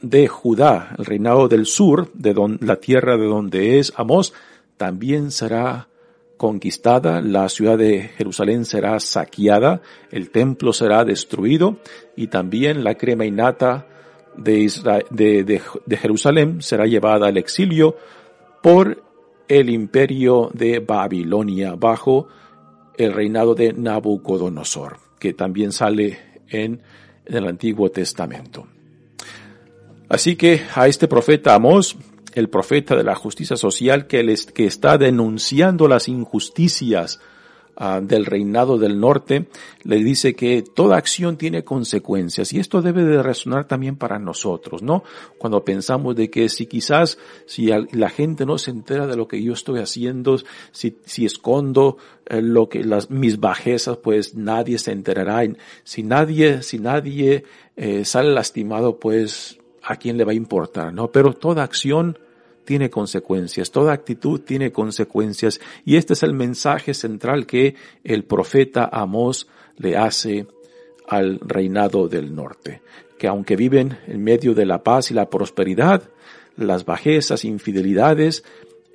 de 0.02 0.28
Judá, 0.28 0.94
el 0.98 1.06
reinado 1.06 1.48
del 1.48 1.64
sur, 1.64 2.12
de 2.12 2.34
la 2.60 2.76
tierra 2.76 3.16
de 3.16 3.24
donde 3.24 3.78
es 3.78 3.94
Amós, 3.96 4.34
también 4.76 5.30
será 5.30 5.88
conquistada, 6.36 7.22
la 7.22 7.48
ciudad 7.48 7.78
de 7.78 8.10
Jerusalén 8.18 8.66
será 8.66 9.00
saqueada, 9.00 9.80
el 10.10 10.28
templo 10.28 10.74
será 10.74 11.06
destruido 11.06 11.78
y 12.14 12.26
también 12.26 12.84
la 12.84 12.96
crema 12.96 13.24
innata 13.24 13.86
de, 14.36 15.60
Jerusalén 15.90 16.62
será 16.62 16.86
llevada 16.86 17.28
al 17.28 17.36
exilio 17.36 17.96
por 18.62 19.02
el 19.48 19.70
imperio 19.70 20.50
de 20.54 20.78
Babilonia 20.78 21.74
bajo 21.74 22.28
el 22.96 23.12
reinado 23.12 23.54
de 23.54 23.72
Nabucodonosor, 23.72 24.98
que 25.18 25.34
también 25.34 25.72
sale 25.72 26.18
en, 26.48 26.80
el 27.26 27.46
Antiguo 27.46 27.90
Testamento. 27.90 28.66
Así 30.08 30.36
que 30.36 30.60
a 30.74 30.86
este 30.86 31.08
profeta 31.08 31.54
Amós, 31.54 31.96
el 32.34 32.50
profeta 32.50 32.94
de 32.94 33.04
la 33.04 33.14
justicia 33.14 33.56
social 33.56 34.06
que, 34.06 34.36
que 34.52 34.66
está 34.66 34.98
denunciando 34.98 35.88
las 35.88 36.08
injusticias 36.08 37.20
Ah, 37.76 38.00
del 38.00 38.24
reinado 38.24 38.78
del 38.78 39.00
norte, 39.00 39.48
le 39.82 39.96
dice 39.96 40.36
que 40.36 40.62
toda 40.62 40.96
acción 40.96 41.36
tiene 41.36 41.64
consecuencias 41.64 42.52
y 42.52 42.60
esto 42.60 42.82
debe 42.82 43.02
de 43.02 43.20
resonar 43.20 43.66
también 43.66 43.96
para 43.96 44.20
nosotros, 44.20 44.80
¿no? 44.80 45.02
Cuando 45.38 45.64
pensamos 45.64 46.14
de 46.14 46.30
que 46.30 46.48
si 46.48 46.66
quizás, 46.66 47.18
si 47.46 47.66
la 47.66 48.10
gente 48.10 48.46
no 48.46 48.58
se 48.58 48.70
entera 48.70 49.08
de 49.08 49.16
lo 49.16 49.26
que 49.26 49.42
yo 49.42 49.54
estoy 49.54 49.80
haciendo, 49.80 50.38
si, 50.70 50.98
si 51.04 51.24
escondo 51.24 51.96
eh, 52.26 52.40
lo 52.40 52.68
que 52.68 52.84
las, 52.84 53.10
mis 53.10 53.40
bajezas, 53.40 53.96
pues 53.96 54.36
nadie 54.36 54.78
se 54.78 54.92
enterará. 54.92 55.42
Si 55.82 56.04
nadie, 56.04 56.62
si 56.62 56.78
nadie 56.78 57.42
eh, 57.74 58.04
sale 58.04 58.32
lastimado, 58.32 59.00
pues 59.00 59.58
a 59.82 59.96
quién 59.96 60.16
le 60.16 60.24
va 60.24 60.30
a 60.30 60.36
importar, 60.36 60.94
¿no? 60.94 61.10
Pero 61.10 61.32
toda 61.32 61.64
acción 61.64 62.20
tiene 62.64 62.90
consecuencias, 62.90 63.70
toda 63.70 63.92
actitud 63.92 64.40
tiene 64.40 64.72
consecuencias 64.72 65.60
y 65.84 65.96
este 65.96 66.14
es 66.14 66.22
el 66.22 66.34
mensaje 66.34 66.94
central 66.94 67.46
que 67.46 67.74
el 68.02 68.24
profeta 68.24 68.88
Amós 68.90 69.48
le 69.76 69.96
hace 69.96 70.46
al 71.06 71.38
reinado 71.40 72.08
del 72.08 72.34
norte, 72.34 72.82
que 73.18 73.28
aunque 73.28 73.56
viven 73.56 73.98
en 74.06 74.22
medio 74.22 74.54
de 74.54 74.66
la 74.66 74.82
paz 74.82 75.10
y 75.10 75.14
la 75.14 75.28
prosperidad, 75.28 76.02
las 76.56 76.84
bajezas, 76.84 77.44
infidelidades 77.44 78.44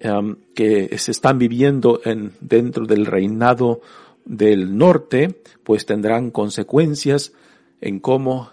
um, 0.04 0.38
que 0.56 0.98
se 0.98 1.12
están 1.12 1.38
viviendo 1.38 2.02
en, 2.04 2.34
dentro 2.40 2.86
del 2.86 3.06
reinado 3.06 3.82
del 4.26 4.78
norte, 4.78 5.42
pues 5.64 5.86
tendrán 5.86 6.32
consecuencias 6.32 7.34
en 7.82 8.00
cómo 8.00 8.52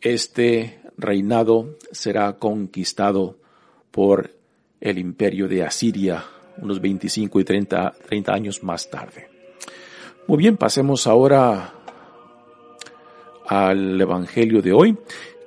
este 0.00 0.80
reinado 0.96 1.76
será 1.92 2.34
conquistado 2.34 3.38
por 3.94 4.28
el 4.80 4.98
imperio 4.98 5.46
de 5.46 5.62
Asiria 5.62 6.24
unos 6.56 6.80
25 6.80 7.38
y 7.38 7.44
30, 7.44 7.94
30 8.08 8.32
años 8.32 8.62
más 8.64 8.90
tarde. 8.90 9.28
Muy 10.26 10.38
bien, 10.38 10.56
pasemos 10.56 11.06
ahora 11.06 11.74
al 13.46 14.00
Evangelio 14.00 14.62
de 14.62 14.72
hoy, 14.72 14.98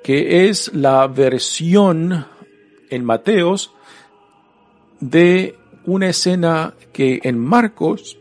que 0.02 0.48
es 0.48 0.72
la 0.74 1.06
versión 1.08 2.26
en 2.88 3.04
Mateos 3.04 3.74
de 5.00 5.56
una 5.84 6.08
escena 6.08 6.74
que 6.90 7.20
en 7.22 7.38
Marcos 7.38 8.18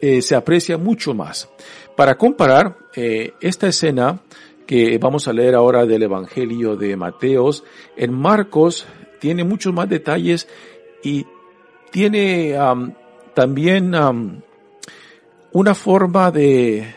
eh, 0.00 0.22
se 0.22 0.34
aprecia 0.34 0.76
mucho 0.76 1.14
más. 1.14 1.48
Para 1.94 2.18
comparar 2.18 2.76
eh, 2.96 3.34
esta 3.40 3.68
escena 3.68 4.20
que 4.66 4.98
vamos 4.98 5.28
a 5.28 5.32
leer 5.32 5.54
ahora 5.54 5.86
del 5.86 6.02
Evangelio 6.02 6.74
de 6.74 6.96
Mateos, 6.96 7.62
en 7.96 8.12
Marcos 8.12 8.86
tiene 9.20 9.44
muchos 9.44 9.72
más 9.72 9.88
detalles 9.88 10.48
y 11.02 11.26
tiene 11.90 12.56
también 13.34 13.94
una 15.52 15.74
forma 15.74 16.30
de 16.30 16.94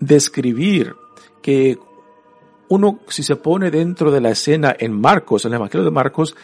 describir 0.00 0.94
que 1.40 1.78
uno, 2.68 3.00
si 3.08 3.22
se 3.22 3.36
pone 3.36 3.70
dentro 3.70 4.10
de 4.10 4.20
la 4.20 4.30
escena 4.30 4.74
en 4.78 4.92
Marcos, 4.92 5.44
en 5.44 5.52
el 5.52 5.56
Evangelio 5.56 5.84
de 5.84 5.90
Marcos, 5.90 6.34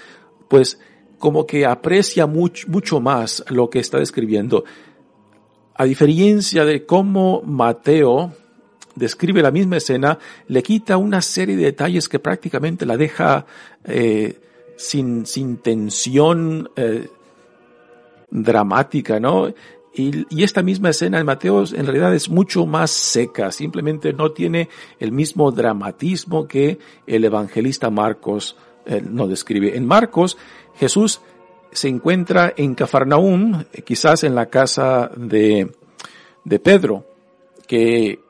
pues 0.49 0.79
como 1.19 1.47
que 1.47 1.67
aprecia 1.67 2.27
mucho, 2.27 2.69
mucho 2.69 3.01
más 3.01 3.45
lo 3.49 3.69
que 3.69 3.79
está 3.79 3.99
describiendo. 3.99 4.65
A 5.75 5.85
diferencia 5.85 6.65
de 6.65 6.85
cómo 6.85 7.43
Mateo 7.43 8.33
describe 8.95 9.43
la 9.43 9.51
misma 9.51 9.77
escena, 9.77 10.19
le 10.49 10.63
quita 10.63 10.97
una 10.97 11.23
serie 11.23 11.57
de 11.57 11.65
detalles 11.65 12.09
que 12.09 12.19
prácticamente 12.19 12.87
la 12.87 12.97
deja 12.97 13.47
eh, 13.85 14.39
sin, 14.77 15.27
sin 15.27 15.59
tensión 15.59 16.71
eh, 16.77 17.09
dramática, 18.31 19.21
¿no? 19.21 19.53
Y, 19.93 20.45
esta 20.45 20.63
misma 20.63 20.91
escena 20.91 21.19
en 21.19 21.27
Mateo 21.27 21.65
en 21.65 21.85
realidad 21.85 22.15
es 22.15 22.29
mucho 22.29 22.65
más 22.65 22.93
seca, 22.93 23.51
simplemente 23.51 24.13
no 24.13 24.31
tiene 24.31 24.69
el 25.01 25.11
mismo 25.11 25.51
dramatismo 25.51 26.47
que 26.47 26.79
el 27.07 27.25
evangelista 27.25 27.91
Marcos 27.91 28.57
eh, 28.87 29.03
nos 29.05 29.29
describe. 29.29 29.77
En 29.77 29.87
Marcos, 29.87 30.39
Jesús 30.77 31.21
se 31.73 31.89
encuentra 31.89 32.55
en 32.57 32.75
Cafarnaúm, 32.75 33.65
quizás 33.85 34.23
en 34.23 34.37
la 34.37 34.47
casa 34.47 35.11
de, 35.17 35.73
de 36.45 36.59
Pedro, 36.61 37.05
que 37.67 38.21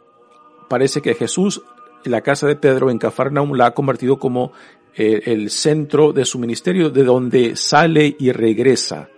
parece 0.70 1.02
que 1.02 1.16
Jesús, 1.16 1.62
la 2.04 2.20
casa 2.20 2.46
de 2.46 2.54
Pedro 2.54 2.90
en 2.90 2.98
Cafarnaum, 2.98 3.54
la 3.54 3.66
ha 3.66 3.74
convertido 3.74 4.20
como 4.20 4.52
eh, 4.94 5.20
el 5.26 5.50
centro 5.50 6.12
de 6.12 6.24
su 6.24 6.38
ministerio, 6.38 6.90
de 6.90 7.02
donde 7.02 7.56
sale 7.56 8.14
y 8.16 8.30
regresa. 8.30 9.09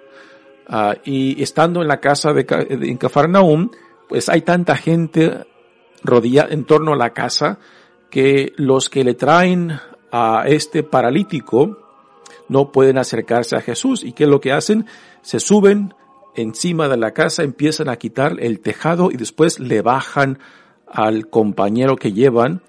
Ah, 0.67 0.97
y 1.05 1.43
estando 1.43 1.83
en 1.83 1.89
la 1.89 2.01
casa 2.01 2.33
de, 2.33 2.47
en 2.49 2.97
Cafarnaum, 2.97 3.71
pues 4.09 4.31
hay 4.31 4.41
tanta 4.41 4.77
gente 4.77 5.45
rodilla 6.03 6.49
en 6.51 6.65
torno 6.65 6.95
a 6.95 6.97
la 6.97 7.13
casa 7.13 7.59
que 8.09 8.55
los 8.57 8.89
que 8.89 9.05
le 9.05 9.13
traen 9.13 9.79
a 10.11 10.45
este 10.47 10.83
paralítico 10.83 11.79
no 12.49 12.73
pueden 12.73 12.97
acercarse 12.97 13.57
a 13.57 13.61
Jesús. 13.61 14.05
¿Y 14.05 14.13
qué 14.13 14.25
es 14.25 14.31
lo 14.31 14.41
que 14.41 14.53
hacen? 14.53 14.87
Se 15.21 15.39
suben 15.39 15.93
encima 16.35 16.89
de 16.89 16.97
la 16.97 17.13
casa, 17.13 17.43
empiezan 17.43 17.91
a 17.91 17.97
quitar 17.97 18.37
el 18.41 18.61
tejado 18.61 19.11
y 19.11 19.19
después 19.19 19.61
le 19.61 19.83
bajan 19.83 20.39
al 20.93 21.29
compañero 21.29 21.97
que 21.97 22.13
llevan, 22.13 22.63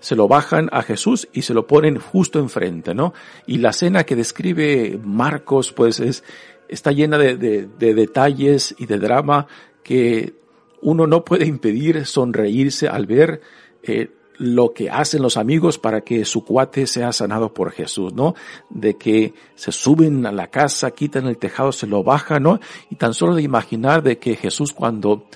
se 0.00 0.16
lo 0.16 0.28
bajan 0.28 0.68
a 0.72 0.82
Jesús 0.82 1.28
y 1.32 1.42
se 1.42 1.54
lo 1.54 1.66
ponen 1.66 1.98
justo 1.98 2.38
enfrente, 2.38 2.94
¿no? 2.94 3.12
Y 3.46 3.58
la 3.58 3.72
cena 3.72 4.04
que 4.04 4.16
describe 4.16 4.98
Marcos, 5.02 5.72
pues 5.72 6.00
es, 6.00 6.24
está 6.68 6.90
llena 6.92 7.18
de, 7.18 7.36
de, 7.36 7.94
detalles 7.94 8.74
y 8.78 8.86
de 8.86 8.98
drama 8.98 9.46
que 9.82 10.34
uno 10.80 11.06
no 11.06 11.24
puede 11.24 11.46
impedir 11.46 12.06
sonreírse 12.06 12.88
al 12.88 13.06
ver 13.06 13.42
eh, 13.82 14.10
lo 14.38 14.72
que 14.72 14.88
hacen 14.88 15.20
los 15.20 15.36
amigos 15.36 15.78
para 15.78 16.00
que 16.00 16.24
su 16.24 16.46
cuate 16.46 16.86
sea 16.86 17.12
sanado 17.12 17.52
por 17.52 17.72
Jesús, 17.72 18.14
¿no? 18.14 18.34
De 18.70 18.96
que 18.96 19.34
se 19.54 19.70
suben 19.70 20.24
a 20.24 20.32
la 20.32 20.46
casa, 20.46 20.92
quitan 20.92 21.26
el 21.26 21.36
tejado, 21.36 21.72
se 21.72 21.86
lo 21.86 22.02
bajan, 22.02 22.44
¿no? 22.44 22.58
Y 22.88 22.96
tan 22.96 23.12
solo 23.12 23.34
de 23.34 23.42
imaginar 23.42 24.02
de 24.02 24.18
que 24.18 24.36
Jesús 24.36 24.72
cuando 24.72 25.26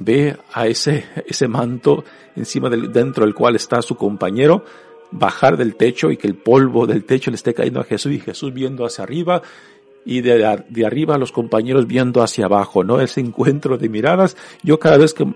ve 0.00 0.36
a 0.52 0.66
ese, 0.66 1.04
ese 1.26 1.46
manto 1.46 2.04
encima 2.34 2.70
del, 2.70 2.92
dentro 2.92 3.24
del 3.24 3.34
cual 3.34 3.56
está 3.56 3.82
su 3.82 3.96
compañero, 3.96 4.64
bajar 5.10 5.56
del 5.56 5.76
techo 5.76 6.10
y 6.10 6.16
que 6.16 6.26
el 6.26 6.36
polvo 6.36 6.86
del 6.86 7.04
techo 7.04 7.30
le 7.30 7.36
esté 7.36 7.52
cayendo 7.52 7.80
a 7.80 7.84
Jesús 7.84 8.12
y 8.12 8.20
Jesús 8.20 8.52
viendo 8.52 8.84
hacia 8.84 9.04
arriba 9.04 9.42
y 10.04 10.22
de, 10.22 10.64
de 10.68 10.86
arriba 10.86 11.18
los 11.18 11.32
compañeros 11.32 11.86
viendo 11.86 12.22
hacia 12.22 12.46
abajo, 12.46 12.84
¿no? 12.84 13.00
Ese 13.00 13.20
encuentro 13.20 13.76
de 13.76 13.88
miradas, 13.88 14.36
yo 14.62 14.78
cada 14.78 14.96
vez 14.96 15.12
que, 15.12 15.26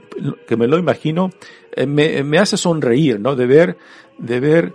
que 0.47 0.57
me 0.57 0.67
lo 0.67 0.79
imagino, 0.79 1.31
eh, 1.73 1.87
me, 1.87 2.23
me, 2.23 2.39
hace 2.39 2.57
sonreír, 2.57 3.21
¿no? 3.21 3.37
De 3.37 3.47
ver, 3.47 3.77
de 4.17 4.41
ver 4.41 4.75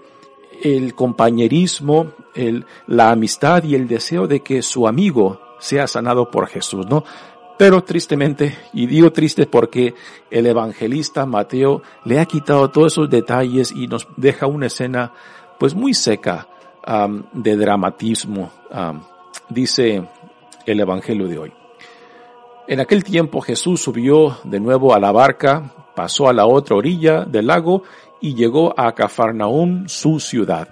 el 0.63 0.93
compañerismo, 0.93 2.13
el, 2.35 2.65
la 2.85 3.09
amistad 3.09 3.63
y 3.63 3.73
el 3.73 3.87
deseo 3.87 4.27
de 4.27 4.41
que 4.41 4.61
su 4.61 4.87
amigo 4.87 5.41
sea 5.59 5.87
sanado 5.87 6.29
por 6.29 6.47
Jesús, 6.47 6.85
¿no? 6.87 7.03
Pero 7.59 7.83
tristemente, 7.83 8.57
y 8.71 8.87
digo 8.87 9.11
triste 9.11 9.45
porque 9.45 9.93
el 10.31 10.47
evangelista 10.47 11.25
Mateo 11.25 11.81
le 12.05 12.21
ha 12.21 12.25
quitado 12.25 12.69
todos 12.69 12.93
esos 12.93 13.09
detalles 13.09 13.73
y 13.73 13.85
nos 13.85 14.07
deja 14.15 14.47
una 14.47 14.67
escena 14.67 15.11
pues 15.59 15.75
muy 15.75 15.93
seca 15.93 16.47
de 17.33 17.57
dramatismo, 17.57 18.49
dice 19.49 20.07
el 20.65 20.79
evangelio 20.79 21.27
de 21.27 21.37
hoy. 21.37 21.53
En 22.65 22.79
aquel 22.79 23.03
tiempo 23.03 23.41
Jesús 23.41 23.81
subió 23.81 24.37
de 24.45 24.61
nuevo 24.61 24.95
a 24.95 24.99
la 25.01 25.11
barca, 25.11 25.73
pasó 25.97 26.29
a 26.29 26.33
la 26.33 26.45
otra 26.45 26.77
orilla 26.77 27.25
del 27.25 27.47
lago 27.47 27.83
y 28.21 28.35
llegó 28.35 28.73
a 28.79 28.95
Cafarnaúm, 28.95 29.89
su 29.89 30.21
ciudad. 30.21 30.69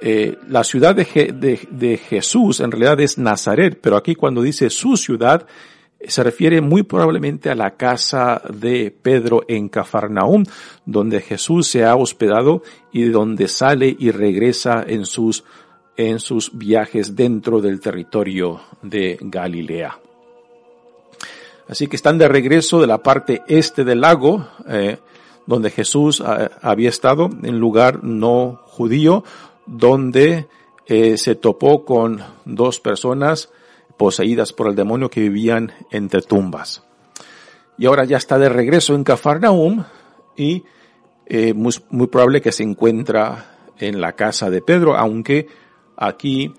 eh, 0.00 0.36
la 0.48 0.64
ciudad 0.64 0.96
de, 0.96 1.68
de, 1.70 1.96
Jesús 1.98 2.58
en 2.58 2.72
realidad 2.72 2.98
es 2.98 3.16
Nazaret, 3.16 3.78
pero 3.80 3.96
aquí 3.96 4.16
cuando 4.16 4.42
dice 4.42 4.70
su 4.70 4.96
ciudad, 4.96 5.46
se 6.00 6.22
refiere 6.22 6.60
muy 6.60 6.82
probablemente 6.82 7.50
a 7.50 7.54
la 7.54 7.76
casa 7.76 8.42
de 8.52 8.90
Pedro 8.90 9.42
en 9.48 9.68
Cafarnaum, 9.68 10.44
donde 10.84 11.20
Jesús 11.20 11.68
se 11.68 11.84
ha 11.84 11.96
hospedado 11.96 12.62
y 12.92 13.04
donde 13.04 13.48
sale 13.48 13.94
y 13.98 14.10
regresa 14.10 14.84
en 14.86 15.06
sus, 15.06 15.44
en 15.96 16.20
sus 16.20 16.56
viajes 16.56 17.16
dentro 17.16 17.60
del 17.60 17.80
territorio 17.80 18.60
de 18.82 19.18
Galilea. 19.20 19.98
Así 21.68 21.88
que 21.88 21.96
están 21.96 22.18
de 22.18 22.28
regreso 22.28 22.80
de 22.80 22.86
la 22.86 23.02
parte 23.02 23.42
este 23.48 23.84
del 23.84 24.00
lago, 24.00 24.46
eh, 24.68 24.98
donde 25.46 25.70
Jesús 25.70 26.20
eh, 26.20 26.48
había 26.62 26.88
estado, 26.88 27.28
en 27.42 27.58
lugar 27.58 28.04
no 28.04 28.60
judío, 28.64 29.24
donde 29.66 30.46
eh, 30.86 31.16
se 31.16 31.34
topó 31.34 31.84
con 31.84 32.22
dos 32.44 32.78
personas 32.78 33.50
poseídas 33.96 34.52
por 34.52 34.68
el 34.68 34.74
demonio 34.74 35.10
que 35.10 35.20
vivían 35.20 35.72
entre 35.90 36.22
tumbas. 36.22 36.82
Y 37.78 37.86
ahora 37.86 38.04
ya 38.04 38.16
está 38.16 38.38
de 38.38 38.48
regreso 38.48 38.94
en 38.94 39.04
Cafarnaum 39.04 39.84
y 40.36 40.64
eh, 41.26 41.54
muy, 41.54 41.74
muy 41.90 42.06
probable 42.06 42.40
que 42.40 42.52
se 42.52 42.62
encuentra 42.62 43.56
en 43.78 44.00
la 44.00 44.12
casa 44.12 44.48
de 44.50 44.62
Pedro, 44.62 44.96
aunque 44.96 45.48
aquí 45.96 46.54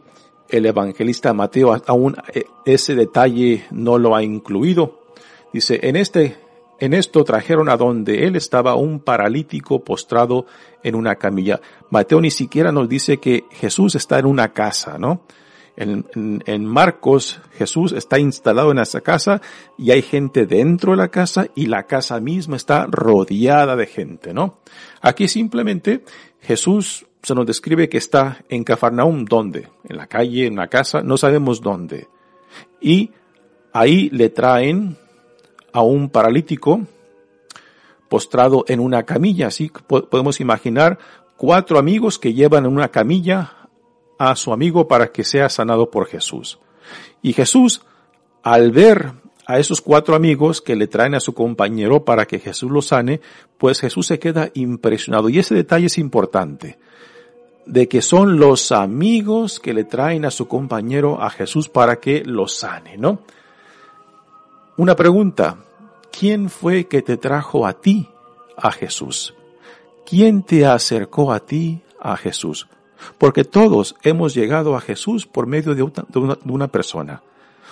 el 0.50 0.66
evangelista 0.66 1.34
Mateo 1.34 1.82
aún 1.88 2.16
eh, 2.34 2.46
ese 2.66 2.96
detalle 2.96 3.66
no 3.72 3.98
lo 3.98 4.16
ha 4.16 4.24
incluido. 4.24 5.02
Dice, 5.54 5.80
en 5.84 5.96
este 5.96 6.38
en 6.80 6.94
esto 6.94 7.24
trajeron 7.24 7.70
a 7.70 7.78
donde 7.78 8.28
él 8.28 8.36
estaba 8.36 8.76
un 8.76 9.00
paralítico 9.00 9.84
postrado 9.84 10.46
en 10.84 10.94
una 10.94 11.16
camilla. 11.16 11.60
Mateo 11.90 12.22
ni 12.22 12.30
siquiera 12.30 12.72
nos 12.72 12.88
dice 12.88 13.18
que 13.18 13.46
Jesús 13.52 13.96
está 13.96 14.20
en 14.20 14.28
una 14.28 14.54
casa, 14.54 14.98
¿no? 15.00 15.22
En, 15.80 16.66
Marcos, 16.66 17.40
Jesús 17.56 17.92
está 17.92 18.18
instalado 18.18 18.72
en 18.72 18.80
esa 18.80 19.02
casa 19.02 19.42
y 19.78 19.92
hay 19.92 20.02
gente 20.02 20.48
dentro 20.48 20.92
de 20.92 20.98
la 20.98 21.10
casa 21.10 21.50
y 21.54 21.68
la 21.68 21.84
casa 21.84 22.20
misma 22.20 22.56
está 22.56 22.88
rodeada 22.90 23.76
de 23.76 23.86
gente, 23.86 24.34
¿no? 24.34 24.58
Aquí 25.02 25.28
simplemente 25.28 26.04
Jesús 26.42 27.06
se 27.22 27.36
nos 27.36 27.46
describe 27.46 27.90
que 27.90 28.00
está 28.00 28.44
en 28.50 28.64
Cafarnaum, 28.64 29.26
¿dónde? 29.26 29.70
En 29.88 29.98
la 29.98 30.08
calle, 30.08 30.48
en 30.48 30.56
la 30.56 30.68
casa, 30.68 31.04
no 31.04 31.16
sabemos 31.16 31.62
dónde. 31.62 32.08
Y 32.82 33.12
ahí 33.72 34.10
le 34.10 34.30
traen 34.30 34.98
a 35.74 35.84
un 35.84 36.10
paralítico 36.10 36.88
postrado 38.10 38.66
en 38.68 38.80
una 38.80 39.04
camilla. 39.04 39.48
Así 39.48 39.72
podemos 39.88 40.40
imaginar 40.40 40.98
cuatro 41.36 41.78
amigos 41.78 42.18
que 42.18 42.34
llevan 42.34 42.66
en 42.66 42.72
una 42.72 42.90
camilla 42.90 43.57
a 44.18 44.36
su 44.36 44.54
amigo 44.54 44.88
para 44.88 45.12
que 45.12 45.24
sea 45.24 45.50
sanado 45.50 45.90
por 45.92 46.08
Jesús. 46.08 46.60
Y 47.22 47.34
Jesús, 47.34 47.82
al 48.44 48.72
ver 48.72 49.14
a 49.46 49.60
esos 49.60 49.82
cuatro 49.82 50.16
amigos 50.16 50.62
que 50.62 50.76
le 50.76 50.88
traen 50.88 51.16
a 51.16 51.20
su 51.20 51.34
compañero 51.34 52.04
para 52.04 52.26
que 52.26 52.40
Jesús 52.40 52.70
lo 52.70 52.82
sane, 52.82 53.22
pues 53.58 53.80
Jesús 53.80 54.08
se 54.08 54.20
queda 54.20 54.52
impresionado. 54.54 55.30
Y 55.30 55.40
ese 55.40 55.56
detalle 55.56 55.88
es 55.88 55.98
importante, 55.98 56.78
de 57.66 57.88
que 57.88 58.02
son 58.02 58.40
los 58.40 58.72
amigos 58.72 59.60
que 59.60 59.74
le 59.74 59.86
traen 59.86 60.26
a 60.26 60.32
su 60.32 60.48
compañero 60.48 61.22
a 61.22 61.30
Jesús 61.30 61.70
para 61.70 62.00
que 62.00 62.24
lo 62.26 62.48
sane, 62.48 62.98
¿no? 62.98 63.22
Una 64.78 64.96
pregunta, 64.96 65.58
¿quién 66.12 66.50
fue 66.50 66.88
que 66.88 67.02
te 67.02 67.18
trajo 67.18 67.66
a 67.66 67.74
ti 67.74 68.10
a 68.58 68.72
Jesús? 68.72 69.34
¿Quién 70.06 70.44
te 70.44 70.66
acercó 70.66 71.32
a 71.32 71.40
ti 71.40 71.82
a 72.00 72.16
Jesús? 72.16 72.68
Porque 73.18 73.44
todos 73.44 73.96
hemos 74.04 74.34
llegado 74.34 74.76
a 74.76 74.82
Jesús 74.82 75.26
por 75.26 75.48
medio 75.48 75.76
de 75.76 75.84
una, 75.84 76.68
persona 76.68 77.22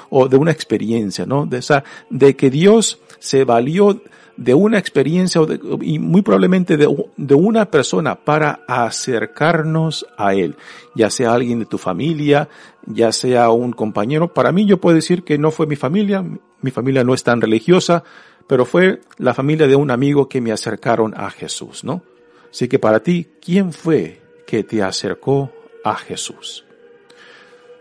o 0.10 0.28
de 0.28 0.38
una 0.38 0.52
experiencia, 0.52 1.26
¿no? 1.26 1.46
De 1.46 1.58
esa, 1.60 1.84
de 2.10 2.36
que 2.36 2.50
Dios 2.50 3.00
se 3.20 3.44
valió 3.44 4.02
de 4.38 4.54
una 4.54 4.78
experiencia 4.78 5.42
y 5.82 5.98
muy 6.00 6.22
probablemente 6.22 6.76
de, 6.76 6.94
de, 7.16 7.36
una 7.36 7.72
persona 7.72 8.16
para 8.16 8.60
acercarnos 8.68 10.06
a 10.18 10.34
Él, 10.34 10.58
ya 10.94 11.10
sea 11.10 11.34
alguien 11.34 11.60
de 11.60 11.66
tu 11.66 11.78
familia, 11.78 12.50
ya 12.86 13.12
sea 13.12 13.50
un 13.50 13.72
compañero. 13.72 14.34
Para 14.34 14.52
mí 14.52 14.66
yo 14.66 14.82
puedo 14.82 14.96
decir 14.96 15.24
que 15.24 15.38
no 15.38 15.52
fue 15.52 15.68
mi 15.68 15.78
familia, 15.78 16.24
mi 16.62 16.72
familia 16.72 17.04
no 17.04 17.14
es 17.14 17.24
tan 17.24 17.40
religiosa, 17.40 18.04
pero 18.48 18.66
fue 18.66 19.02
la 19.18 19.34
familia 19.34 19.68
de 19.68 19.76
un 19.76 19.90
amigo 19.90 20.28
que 20.28 20.42
me 20.42 20.52
acercaron 20.52 21.14
a 21.16 21.30
Jesús, 21.30 21.84
¿no? 21.84 22.04
Así 22.52 22.68
que 22.68 22.80
para 22.80 23.02
ti, 23.02 23.28
¿quién 23.42 23.74
fue 23.74 24.22
que 24.46 24.64
te 24.64 24.84
acercó 24.84 25.52
a 25.84 25.96
Jesús? 25.96 26.66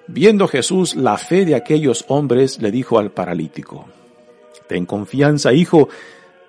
Viendo 0.06 0.48
Jesús 0.48 0.96
la 0.96 1.16
fe 1.16 1.44
de 1.44 1.54
aquellos 1.54 2.04
hombres, 2.08 2.60
le 2.60 2.70
dijo 2.70 2.98
al 2.98 3.10
paralítico, 3.10 3.86
Ten 4.66 4.86
confianza, 4.86 5.52
hijo, 5.52 5.88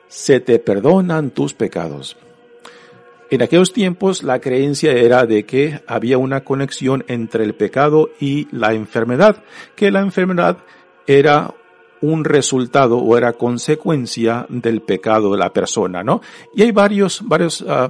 se 0.08 0.40
te 0.40 0.60
perdonan 0.60 1.32
tus 1.32 1.54
pecados. 1.54 2.18
En 3.32 3.42
aquellos 3.42 3.74
tiempos 3.74 4.24
la 4.24 4.40
creencia 4.40 4.94
era 4.94 5.26
de 5.26 5.46
que 5.46 5.82
había 5.88 6.18
una 6.18 6.44
conexión 6.44 7.04
entre 7.08 7.44
el 7.44 7.56
pecado 7.56 8.10
y 8.20 8.48
la 8.56 8.74
enfermedad, 8.74 9.44
que 9.76 9.90
la 9.90 10.02
enfermedad 10.02 10.58
era 11.08 11.54
un 12.02 12.24
resultado 12.24 12.98
o 13.00 13.18
era 13.18 13.34
consecuencia 13.34 14.46
del 14.50 14.82
pecado 14.82 15.32
de 15.32 15.40
la 15.40 15.54
persona, 15.54 16.04
¿no? 16.04 16.22
Y 16.56 16.62
hay 16.62 16.72
varios, 16.72 17.22
varios 17.24 17.62
uh, 17.62 17.90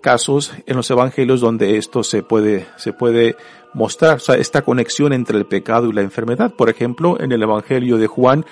casos 0.00 0.52
en 0.66 0.76
los 0.76 0.90
evangelios 0.90 1.40
donde 1.40 1.76
esto 1.76 2.02
se 2.02 2.22
puede, 2.22 2.66
se 2.76 2.92
puede 2.92 3.36
mostrar, 3.74 4.16
o 4.16 4.20
sea, 4.20 4.36
esta 4.36 4.62
conexión 4.62 5.12
entre 5.12 5.38
el 5.38 5.46
pecado 5.46 5.88
y 5.88 5.92
la 5.92 6.02
enfermedad. 6.02 6.52
Por 6.52 6.70
ejemplo, 6.70 7.20
en 7.20 7.32
el 7.32 7.42
evangelio 7.42 7.96
de 7.98 8.06
Juan, 8.06 8.44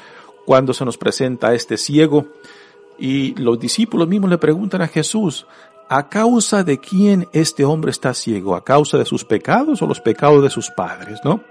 cuando 0.45 0.73
se 0.73 0.85
nos 0.85 0.99
presenta 0.99 1.55
este 1.55 1.77
ciego 1.77 2.27
y 2.99 3.35
los 3.35 3.59
discípulos 3.59 4.09
mismos 4.09 4.31
le 4.31 4.39
preguntan 4.39 4.83
a 4.83 4.89
Jesús, 4.89 5.47
¿a 5.89 6.09
causa 6.09 6.65
de 6.65 6.79
quién 6.79 7.29
este 7.33 7.65
hombre 7.65 7.91
está 7.91 8.15
ciego? 8.15 8.55
¿A 8.55 8.65
causa 8.65 8.99
de 8.99 9.05
sus 9.05 9.25
pecados 9.25 9.83
o 9.83 9.87
los 9.87 10.01
pecados 10.01 10.43
de 10.43 10.51
sus 10.51 10.71
padres, 10.71 11.21
no? 11.25 11.43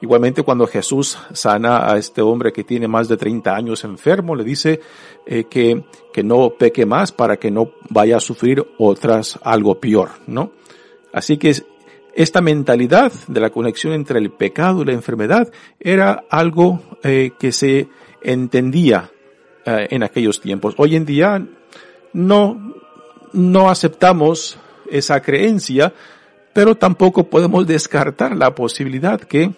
Igualmente 0.00 0.42
cuando 0.42 0.66
Jesús 0.66 1.18
sana 1.32 1.90
a 1.90 1.96
este 1.98 2.22
hombre 2.22 2.52
que 2.52 2.62
tiene 2.62 2.86
más 2.86 3.08
de 3.08 3.16
30 3.16 3.54
años 3.54 3.82
enfermo, 3.82 4.36
le 4.36 4.44
dice 4.44 4.80
eh, 5.26 5.44
que, 5.50 5.84
que 6.12 6.22
no 6.22 6.50
peque 6.50 6.86
más 6.86 7.10
para 7.10 7.36
que 7.36 7.50
no 7.50 7.72
vaya 7.90 8.18
a 8.18 8.20
sufrir 8.20 8.64
otras 8.78 9.38
algo 9.42 9.80
peor, 9.80 10.10
¿no? 10.26 10.52
Así 11.12 11.36
que 11.36 11.52
esta 12.14 12.40
mentalidad 12.40 13.12
de 13.26 13.40
la 13.40 13.50
conexión 13.50 13.92
entre 13.92 14.18
el 14.18 14.30
pecado 14.30 14.82
y 14.82 14.84
la 14.84 14.92
enfermedad 14.92 15.50
era 15.80 16.24
algo 16.30 16.80
eh, 17.02 17.32
que 17.38 17.50
se 17.50 17.88
entendía 18.22 19.10
eh, 19.64 19.88
en 19.90 20.02
aquellos 20.02 20.40
tiempos. 20.40 20.74
Hoy 20.78 20.96
en 20.96 21.04
día 21.04 21.44
no, 22.12 22.74
no 23.32 23.68
aceptamos 23.68 24.58
esa 24.90 25.20
creencia, 25.22 25.92
pero 26.52 26.76
tampoco 26.76 27.24
podemos 27.24 27.66
descartar 27.66 28.36
la 28.36 28.54
posibilidad 28.54 29.20
que 29.20 29.52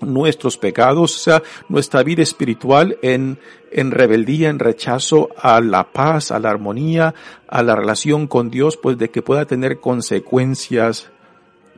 nuestros 0.00 0.58
pecados, 0.58 1.14
o 1.14 1.18
sea, 1.18 1.42
nuestra 1.68 2.02
vida 2.02 2.22
espiritual 2.22 2.98
en, 3.02 3.38
en 3.70 3.90
rebeldía, 3.90 4.48
en 4.48 4.58
rechazo 4.58 5.30
a 5.36 5.60
la 5.60 5.92
paz, 5.92 6.30
a 6.30 6.38
la 6.38 6.50
armonía, 6.50 7.14
a 7.48 7.62
la 7.62 7.76
relación 7.76 8.26
con 8.26 8.50
Dios, 8.50 8.76
pues 8.76 8.98
de 8.98 9.10
que 9.10 9.22
pueda 9.22 9.44
tener 9.46 9.80
consecuencias 9.80 11.10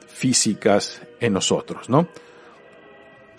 físicas 0.06 1.02
en 1.20 1.32
nosotros, 1.32 1.88
¿no? 1.88 2.08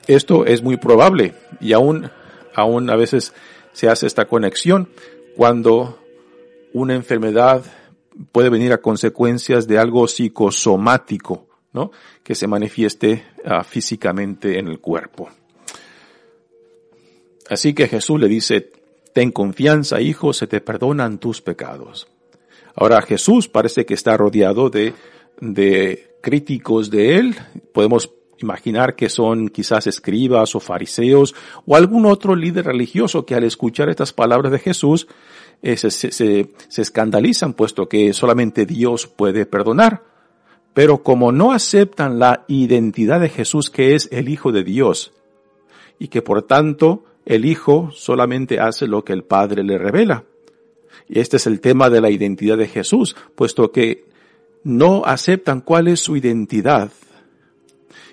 Esto 0.08 0.46
es 0.46 0.64
muy 0.64 0.78
probable 0.78 1.36
y 1.60 1.74
aún, 1.74 2.10
aún 2.56 2.90
a 2.90 2.96
veces 2.96 3.34
se 3.74 3.90
hace 3.90 4.08
esta 4.08 4.26
conexión 4.26 4.90
cuando 5.36 6.00
una 6.74 6.96
enfermedad 6.96 7.64
puede 8.32 8.50
venir 8.50 8.74
a 8.74 8.82
consecuencias 8.82 9.68
de 9.68 9.78
algo 9.78 10.08
psicosomático, 10.08 11.49
¿no? 11.74 11.92
Que 12.24 12.36
se 12.36 12.48
manifieste 12.48 13.26
ah, 13.46 13.64
físicamente 13.64 14.60
en 14.60 14.68
el 14.68 14.80
cuerpo. 14.80 15.30
Así 17.50 17.74
que 17.74 17.88
Jesús 17.88 18.20
le 18.20 18.28
dice, 18.28 18.72
ten 19.14 19.32
confianza, 19.32 20.02
hijo, 20.02 20.34
se 20.34 20.48
te 20.48 20.62
perdonan 20.62 21.18
tus 21.18 21.42
pecados. 21.42 22.08
Ahora 22.76 23.02
Jesús 23.02 23.48
parece 23.48 23.86
que 23.86 23.96
está 23.96 24.16
rodeado 24.16 24.70
de, 24.70 24.94
de 25.42 26.16
críticos 26.22 26.90
de 26.90 27.18
él. 27.18 27.36
Podemos 27.74 28.12
imaginar 28.38 28.96
que 28.96 29.10
son 29.10 29.50
quizás 29.50 29.88
escribas 29.88 30.56
o 30.56 30.60
fariseos 30.60 31.36
o 31.66 31.76
algún 31.76 32.06
otro 32.06 32.36
líder 32.36 32.66
religioso 32.66 33.26
que 33.26 33.36
al 33.36 33.44
escuchar 33.44 33.90
estas 33.90 34.14
palabras 34.14 34.52
de 34.52 34.60
Jesús 34.60 35.08
eh, 35.62 35.76
se, 35.76 35.92
se, 35.92 36.12
se 36.12 36.82
escandalizan 36.82 37.54
puesto 37.54 37.90
que 37.90 38.14
solamente 38.14 38.66
Dios 38.66 39.08
puede 39.08 39.46
perdonar. 39.46 40.09
Pero 40.80 41.04
como 41.04 41.34
no 41.34 41.52
aceptan 41.52 42.20
la 42.20 42.46
identidad 42.48 43.20
de 43.20 43.28
Jesús 43.28 43.70
que 43.70 43.96
es 43.96 44.08
el 44.14 44.30
Hijo 44.30 44.54
de 44.54 44.64
Dios, 44.64 45.12
y 46.00 46.08
que 46.08 46.22
por 46.22 46.44
tanto 46.44 47.04
el 47.26 47.44
Hijo 47.44 47.90
solamente 47.92 48.62
hace 48.62 48.88
lo 48.88 49.04
que 49.04 49.12
el 49.12 49.26
Padre 49.26 49.66
le 49.66 49.78
revela. 49.78 50.24
Y 51.10 51.20
este 51.20 51.36
es 51.36 51.48
el 51.48 51.60
tema 51.60 51.90
de 51.90 52.00
la 52.00 52.10
identidad 52.10 52.58
de 52.58 52.70
Jesús, 52.70 53.18
puesto 53.36 53.74
que 53.74 54.06
no 54.64 55.04
aceptan 55.04 55.60
cuál 55.60 55.90
es 55.90 56.00
su 56.00 56.16
identidad 56.16 56.94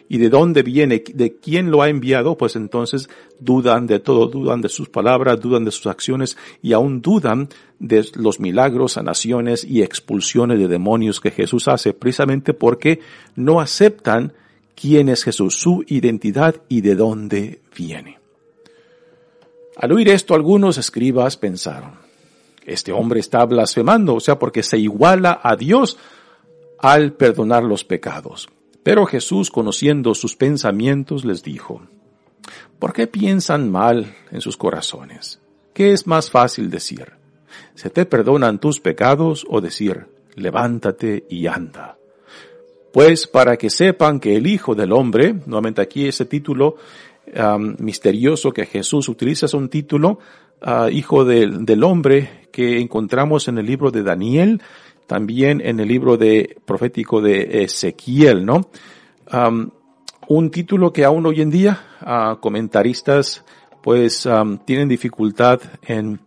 y 0.09 0.19
de 0.19 0.29
dónde 0.29 0.63
viene, 0.63 1.03
de 1.13 1.37
quién 1.37 1.71
lo 1.71 1.83
ha 1.83 1.89
enviado, 1.89 2.37
pues 2.37 2.57
entonces 2.57 3.09
dudan 3.41 3.87
de 3.87 3.99
todo, 3.99 4.27
dudan 4.27 4.61
de 4.61 4.69
sus 4.69 4.89
palabras, 4.89 5.41
dudan 5.41 5.65
de 5.65 5.71
sus 5.71 5.87
acciones 5.87 6.37
y 6.63 6.73
aún 6.73 7.03
dudan 7.03 7.49
de 7.79 8.07
los 8.15 8.41
milagros, 8.41 8.93
sanaciones 8.93 9.65
y 9.65 9.83
expulsiones 9.83 10.59
de 10.59 10.69
demonios 10.69 11.21
que 11.21 11.31
Jesús 11.31 11.69
hace, 11.69 11.93
precisamente 11.93 12.55
porque 12.55 13.01
no 13.35 13.61
aceptan 13.61 14.33
quién 14.75 15.09
es 15.09 15.25
Jesús, 15.25 15.57
su 15.57 15.85
identidad 15.89 16.57
y 16.69 16.83
de 16.83 16.95
dónde 16.95 17.61
viene. 17.77 18.19
Al 19.77 19.93
oír 19.93 20.09
esto, 20.09 20.35
algunos 20.35 20.79
escribas 20.79 21.37
pensaron, 21.37 21.93
este 22.65 22.93
hombre 22.93 23.21
está 23.21 23.45
blasfemando, 23.45 24.15
o 24.15 24.21
sea, 24.21 24.39
porque 24.39 24.63
se 24.63 24.79
iguala 24.79 25.41
a 25.43 25.57
Dios 25.57 25.99
al 26.79 27.13
perdonar 27.13 27.63
los 27.63 27.85
pecados. 27.85 28.49
Pero 28.87 29.05
Jesús, 29.05 29.51
conociendo 29.51 30.15
sus 30.15 30.37
pensamientos, 30.37 31.25
les 31.25 31.43
dijo, 31.43 31.83
¿por 32.79 32.93
qué 32.93 33.09
piensan 33.09 33.69
mal 33.69 34.15
en 34.31 34.41
sus 34.41 34.57
corazones? 34.57 35.41
¿Qué 35.75 35.91
es 35.91 36.07
más 36.07 36.31
fácil 36.31 36.71
decir? 36.71 37.15
¿Se 37.75 37.91
te 37.91 38.07
perdonan 38.07 38.61
tus 38.61 38.79
pecados 38.79 39.45
o 39.51 39.61
decir, 39.61 40.07
levántate 40.37 41.25
y 41.29 41.49
anda? 41.49 41.99
Pues 42.93 43.27
para 43.27 43.57
que 43.57 43.71
sepan 43.71 44.21
que 44.21 44.37
el 44.37 44.47
Hijo 44.47 44.77
del 44.77 44.93
Hombre, 44.93 45.35
nuevamente 45.47 45.83
aquí 45.83 46.07
ese 46.07 46.25
título 46.25 46.77
misterioso 47.79 48.53
que 48.53 48.67
Jesús 48.67 49.09
utiliza, 49.09 49.47
es 49.47 49.55
un 49.55 49.69
título, 49.69 50.21
ah, 50.61 50.89
Hijo 50.93 51.25
del 51.25 51.83
Hombre, 51.83 52.47
que 52.53 52.79
encontramos 52.79 53.49
en 53.49 53.59
el 53.59 53.67
libro 53.67 53.91
de 53.91 54.05
Daniel, 54.05 54.63
también 55.07 55.61
en 55.65 55.81
el 55.81 55.89
libro 55.89 56.17
de 56.17 56.59
profético 56.65 57.21
de 57.21 57.65
Ezequiel, 57.65 58.45
¿no? 58.45 58.69
un 60.29 60.51
título 60.51 60.93
que 60.93 61.05
aún 61.05 61.27
hoy 61.27 61.41
en 61.41 61.51
día 61.51 61.81
uh, 62.03 62.41
comentaristas 62.41 63.45
pues 63.83 64.29
tienen 64.65 64.89
dificultad 64.89 65.61
en, 65.83 66.21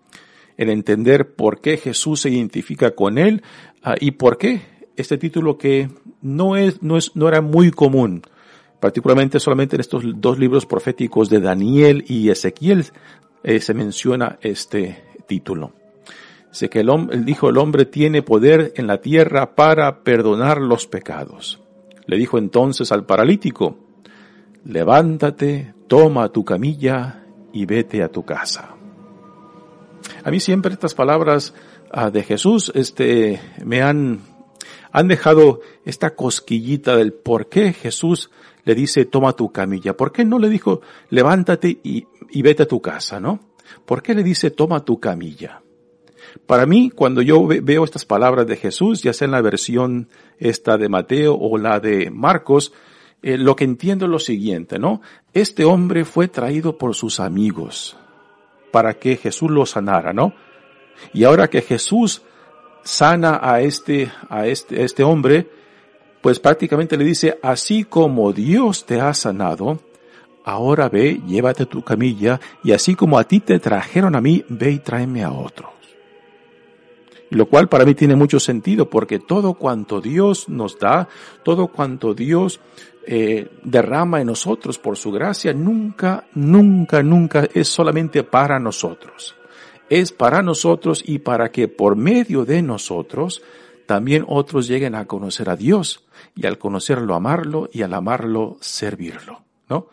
en, 0.57 0.69
entender 0.69 1.35
por 1.35 1.59
qué 1.59 1.77
Jesús 1.77 2.21
se 2.21 2.29
identifica 2.29 2.91
con 2.91 3.17
él 3.17 3.43
uh, 3.85 3.95
y 3.99 4.11
por 4.11 4.37
qué 4.37 4.61
este 4.95 5.17
título 5.17 5.57
que 5.57 5.89
no 6.21 6.55
es, 6.55 6.81
no 6.81 6.97
es, 6.97 7.15
no 7.15 7.27
era 7.27 7.41
muy 7.41 7.71
común, 7.71 8.21
particularmente 8.79 9.39
solamente 9.39 9.75
en 9.75 9.81
estos 9.81 10.03
dos 10.15 10.39
libros 10.39 10.65
proféticos 10.65 11.29
de 11.29 11.39
Daniel 11.39 12.03
y 12.07 12.29
Ezequiel 12.29 12.85
eh, 13.43 13.59
se 13.59 13.73
menciona 13.73 14.37
este 14.41 15.03
título. 15.27 15.78
Sé 16.51 16.69
que 16.69 16.79
el, 16.79 17.25
dijo 17.25 17.49
el 17.49 17.57
hombre 17.57 17.85
tiene 17.85 18.23
poder 18.23 18.73
en 18.75 18.87
la 18.87 19.01
tierra 19.01 19.55
para 19.55 20.03
perdonar 20.03 20.59
los 20.59 20.87
pecados. 20.87 21.61
Le 22.05 22.17
dijo 22.17 22.37
entonces 22.37 22.91
al 22.91 23.05
paralítico, 23.05 23.77
levántate, 24.65 25.73
toma 25.87 26.29
tu 26.29 26.43
camilla 26.43 27.23
y 27.53 27.65
vete 27.65 28.01
a 28.01 28.09
tu 28.09 28.25
casa. 28.25 28.75
A 30.23 30.31
mí 30.31 30.39
siempre 30.39 30.73
estas 30.73 30.95
palabras 30.95 31.53
ah, 31.91 32.09
de 32.09 32.23
Jesús, 32.23 32.71
este, 32.73 33.39
me 33.63 33.83
han, 33.83 34.21
han 34.91 35.07
dejado 35.07 35.61
esta 35.85 36.15
cosquillita 36.15 36.95
del 36.95 37.13
por 37.13 37.47
qué 37.47 37.73
Jesús 37.73 38.31
le 38.63 38.73
dice 38.73 39.05
toma 39.05 39.33
tu 39.33 39.51
camilla. 39.51 39.95
¿Por 39.95 40.11
qué 40.11 40.25
no 40.25 40.39
le 40.39 40.49
dijo 40.49 40.81
levántate 41.09 41.79
y, 41.83 42.07
y 42.31 42.41
vete 42.41 42.63
a 42.63 42.67
tu 42.67 42.81
casa, 42.81 43.19
no? 43.19 43.39
¿Por 43.85 44.01
qué 44.01 44.15
le 44.15 44.23
dice 44.23 44.49
toma 44.49 44.83
tu 44.83 44.99
camilla? 44.99 45.61
Para 46.45 46.65
mí, 46.65 46.89
cuando 46.89 47.21
yo 47.21 47.45
veo 47.45 47.83
estas 47.83 48.05
palabras 48.05 48.47
de 48.47 48.55
Jesús, 48.55 49.03
ya 49.03 49.13
sea 49.13 49.25
en 49.25 49.31
la 49.31 49.41
versión 49.41 50.09
esta 50.37 50.77
de 50.77 50.89
Mateo 50.89 51.35
o 51.35 51.57
la 51.57 51.79
de 51.79 52.09
Marcos, 52.11 52.73
eh, 53.21 53.37
lo 53.37 53.55
que 53.55 53.65
entiendo 53.65 54.05
es 54.05 54.11
lo 54.11 54.19
siguiente, 54.19 54.79
¿no? 54.79 55.01
Este 55.33 55.65
hombre 55.65 56.05
fue 56.05 56.27
traído 56.27 56.77
por 56.77 56.95
sus 56.95 57.19
amigos 57.19 57.97
para 58.71 58.93
que 58.93 59.17
Jesús 59.17 59.51
lo 59.51 59.65
sanara, 59.65 60.13
¿no? 60.13 60.33
Y 61.13 61.23
ahora 61.25 61.49
que 61.49 61.61
Jesús 61.61 62.21
sana 62.83 63.39
a 63.41 63.61
este, 63.61 64.11
a 64.29 64.47
este, 64.47 64.83
este 64.83 65.03
hombre, 65.03 65.49
pues 66.21 66.39
prácticamente 66.39 66.97
le 66.97 67.03
dice, 67.03 67.37
así 67.41 67.83
como 67.83 68.31
Dios 68.31 68.85
te 68.85 69.01
ha 69.01 69.13
sanado, 69.13 69.79
ahora 70.45 70.87
ve, 70.87 71.21
llévate 71.27 71.65
tu 71.65 71.83
camilla, 71.83 72.39
y 72.63 72.71
así 72.71 72.95
como 72.95 73.19
a 73.19 73.25
ti 73.25 73.39
te 73.39 73.59
trajeron 73.59 74.15
a 74.15 74.21
mí, 74.21 74.43
ve 74.47 74.71
y 74.71 74.79
tráeme 74.79 75.23
a 75.23 75.31
otro 75.31 75.78
lo 77.29 77.47
cual 77.47 77.69
para 77.69 77.85
mí 77.85 77.93
tiene 77.95 78.15
mucho 78.15 78.39
sentido 78.39 78.89
porque 78.89 79.19
todo 79.19 79.53
cuanto 79.53 80.01
Dios 80.01 80.49
nos 80.49 80.79
da, 80.79 81.07
todo 81.43 81.67
cuanto 81.67 82.13
Dios 82.13 82.59
eh, 83.05 83.49
derrama 83.63 84.21
en 84.21 84.27
nosotros 84.27 84.77
por 84.77 84.97
su 84.97 85.11
gracia, 85.11 85.53
nunca, 85.53 86.25
nunca, 86.33 87.01
nunca 87.01 87.47
es 87.53 87.67
solamente 87.67 88.23
para 88.23 88.59
nosotros. 88.59 89.35
Es 89.89 90.11
para 90.11 90.43
nosotros 90.43 91.03
y 91.05 91.19
para 91.19 91.51
que 91.51 91.67
por 91.67 91.95
medio 91.95 92.45
de 92.45 92.61
nosotros 92.61 93.41
también 93.87 94.23
otros 94.27 94.67
lleguen 94.67 94.93
a 94.93 95.05
conocer 95.05 95.49
a 95.49 95.55
Dios 95.55 96.05
y 96.35 96.45
al 96.45 96.59
conocerlo 96.59 97.15
amarlo 97.15 97.69
y 97.73 97.81
al 97.81 97.95
amarlo 97.95 98.57
servirlo, 98.59 99.41
¿no? 99.67 99.87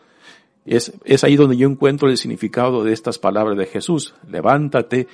Es, 0.67 0.93
es 1.03 1.23
ahí 1.23 1.35
donde 1.35 1.57
yo 1.57 1.67
encuentro 1.67 2.09
el 2.09 2.17
significado 2.17 2.83
de 2.83 2.93
estas 2.93 3.17
palabras 3.17 3.57
de 3.57 3.65
Jesús. 3.65 4.13
Levántate, 4.29 5.07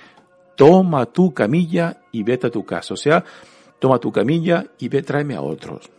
toma 0.55 1.05
tu 1.07 1.33
camilla 1.33 2.01
y 2.11 2.23
vete 2.23 2.47
a 2.47 2.51
tu 2.51 2.65
casa. 2.65 2.93
O 2.93 2.97
sea, 2.97 3.23
toma 3.79 3.99
tu 3.99 4.11
camilla 4.11 4.65
y 4.79 4.87
ve, 4.87 5.01
tráeme 5.03 5.35
a 5.35 5.41
otros. 5.41 5.89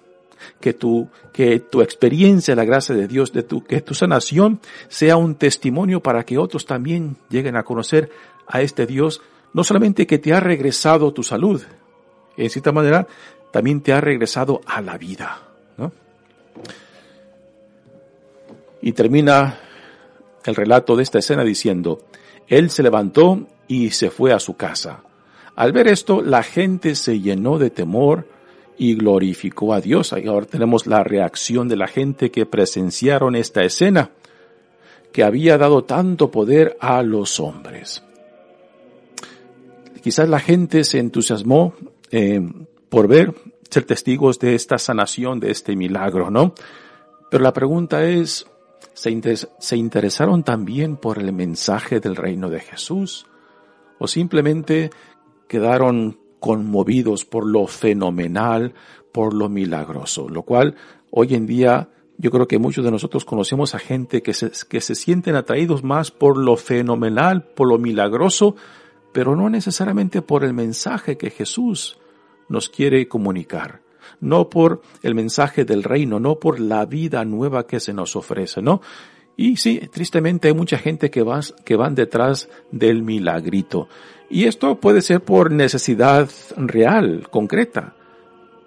Que 0.60 0.74
tu, 0.74 1.08
que 1.32 1.60
tu 1.60 1.80
experiencia, 1.80 2.54
la 2.54 2.64
gracia 2.64 2.94
de 2.94 3.08
Dios, 3.08 3.32
de 3.32 3.42
tu, 3.42 3.64
que 3.64 3.80
tu 3.80 3.94
sanación 3.94 4.60
sea 4.88 5.16
un 5.16 5.36
testimonio 5.36 6.00
para 6.00 6.24
que 6.24 6.38
otros 6.38 6.66
también 6.66 7.16
lleguen 7.30 7.56
a 7.56 7.62
conocer 7.62 8.10
a 8.46 8.60
este 8.60 8.86
Dios, 8.86 9.22
no 9.52 9.64
solamente 9.64 10.06
que 10.06 10.18
te 10.18 10.34
ha 10.34 10.40
regresado 10.40 11.12
tu 11.12 11.22
salud, 11.22 11.62
en 12.36 12.50
cierta 12.50 12.72
manera, 12.72 13.06
también 13.52 13.80
te 13.80 13.92
ha 13.92 14.00
regresado 14.00 14.60
a 14.66 14.80
la 14.80 14.98
vida, 14.98 15.42
¿no? 15.78 15.92
Y 18.82 18.92
termina 18.92 19.60
el 20.44 20.54
relato 20.54 20.96
de 20.96 21.04
esta 21.04 21.20
escena 21.20 21.44
diciendo, 21.44 22.00
Él 22.48 22.70
se 22.70 22.82
levantó 22.82 23.46
y 23.68 23.90
se 23.90 24.10
fue 24.10 24.32
a 24.32 24.38
su 24.38 24.56
casa. 24.56 25.02
Al 25.56 25.72
ver 25.72 25.88
esto, 25.88 26.22
la 26.22 26.42
gente 26.42 26.94
se 26.94 27.20
llenó 27.20 27.58
de 27.58 27.70
temor 27.70 28.28
y 28.76 28.94
glorificó 28.94 29.72
a 29.72 29.80
Dios. 29.80 30.12
Ahora 30.12 30.46
tenemos 30.46 30.86
la 30.86 31.04
reacción 31.04 31.68
de 31.68 31.76
la 31.76 31.86
gente 31.86 32.30
que 32.30 32.46
presenciaron 32.46 33.36
esta 33.36 33.62
escena, 33.62 34.10
que 35.12 35.22
había 35.22 35.58
dado 35.58 35.84
tanto 35.84 36.30
poder 36.30 36.76
a 36.80 37.02
los 37.02 37.38
hombres. 37.38 38.02
Quizás 40.02 40.28
la 40.28 40.40
gente 40.40 40.84
se 40.84 40.98
entusiasmó 40.98 41.74
eh, 42.10 42.40
por 42.88 43.08
ver, 43.08 43.34
ser 43.70 43.84
testigos 43.84 44.38
de 44.38 44.54
esta 44.54 44.78
sanación, 44.78 45.40
de 45.40 45.50
este 45.50 45.76
milagro, 45.76 46.30
¿no? 46.30 46.54
Pero 47.30 47.42
la 47.42 47.52
pregunta 47.52 48.04
es, 48.04 48.46
¿se, 48.92 49.20
¿se 49.58 49.76
interesaron 49.76 50.42
también 50.42 50.96
por 50.96 51.18
el 51.18 51.32
mensaje 51.32 52.00
del 52.00 52.16
reino 52.16 52.50
de 52.50 52.60
Jesús? 52.60 53.26
O 53.98 54.06
simplemente 54.06 54.90
quedaron 55.48 56.18
conmovidos 56.40 57.24
por 57.24 57.46
lo 57.46 57.66
fenomenal, 57.66 58.74
por 59.12 59.32
lo 59.32 59.48
milagroso, 59.48 60.28
lo 60.28 60.42
cual 60.42 60.74
hoy 61.10 61.34
en 61.34 61.46
día 61.46 61.88
yo 62.18 62.30
creo 62.30 62.46
que 62.46 62.58
muchos 62.58 62.84
de 62.84 62.90
nosotros 62.90 63.24
conocemos 63.24 63.74
a 63.74 63.78
gente 63.78 64.22
que 64.22 64.34
se, 64.34 64.50
que 64.68 64.80
se 64.80 64.94
sienten 64.94 65.36
atraídos 65.36 65.82
más 65.82 66.10
por 66.10 66.36
lo 66.36 66.56
fenomenal, 66.56 67.42
por 67.42 67.68
lo 67.68 67.78
milagroso, 67.78 68.56
pero 69.12 69.36
no 69.36 69.48
necesariamente 69.48 70.22
por 70.22 70.44
el 70.44 70.52
mensaje 70.52 71.16
que 71.16 71.30
Jesús 71.30 71.98
nos 72.48 72.68
quiere 72.68 73.08
comunicar, 73.08 73.80
no 74.20 74.50
por 74.50 74.82
el 75.02 75.14
mensaje 75.14 75.64
del 75.64 75.82
reino, 75.82 76.20
no 76.20 76.38
por 76.38 76.60
la 76.60 76.84
vida 76.84 77.24
nueva 77.24 77.66
que 77.66 77.80
se 77.80 77.92
nos 77.92 78.16
ofrece, 78.16 78.60
¿no? 78.60 78.80
Y 79.36 79.56
sí, 79.56 79.88
tristemente 79.92 80.48
hay 80.48 80.54
mucha 80.54 80.78
gente 80.78 81.10
que, 81.10 81.22
va, 81.22 81.40
que 81.64 81.76
van 81.76 81.94
detrás 81.94 82.48
del 82.70 83.02
milagrito. 83.02 83.88
Y 84.30 84.44
esto 84.44 84.80
puede 84.80 85.02
ser 85.02 85.22
por 85.22 85.50
necesidad 85.50 86.28
real, 86.56 87.28
concreta. 87.30 87.94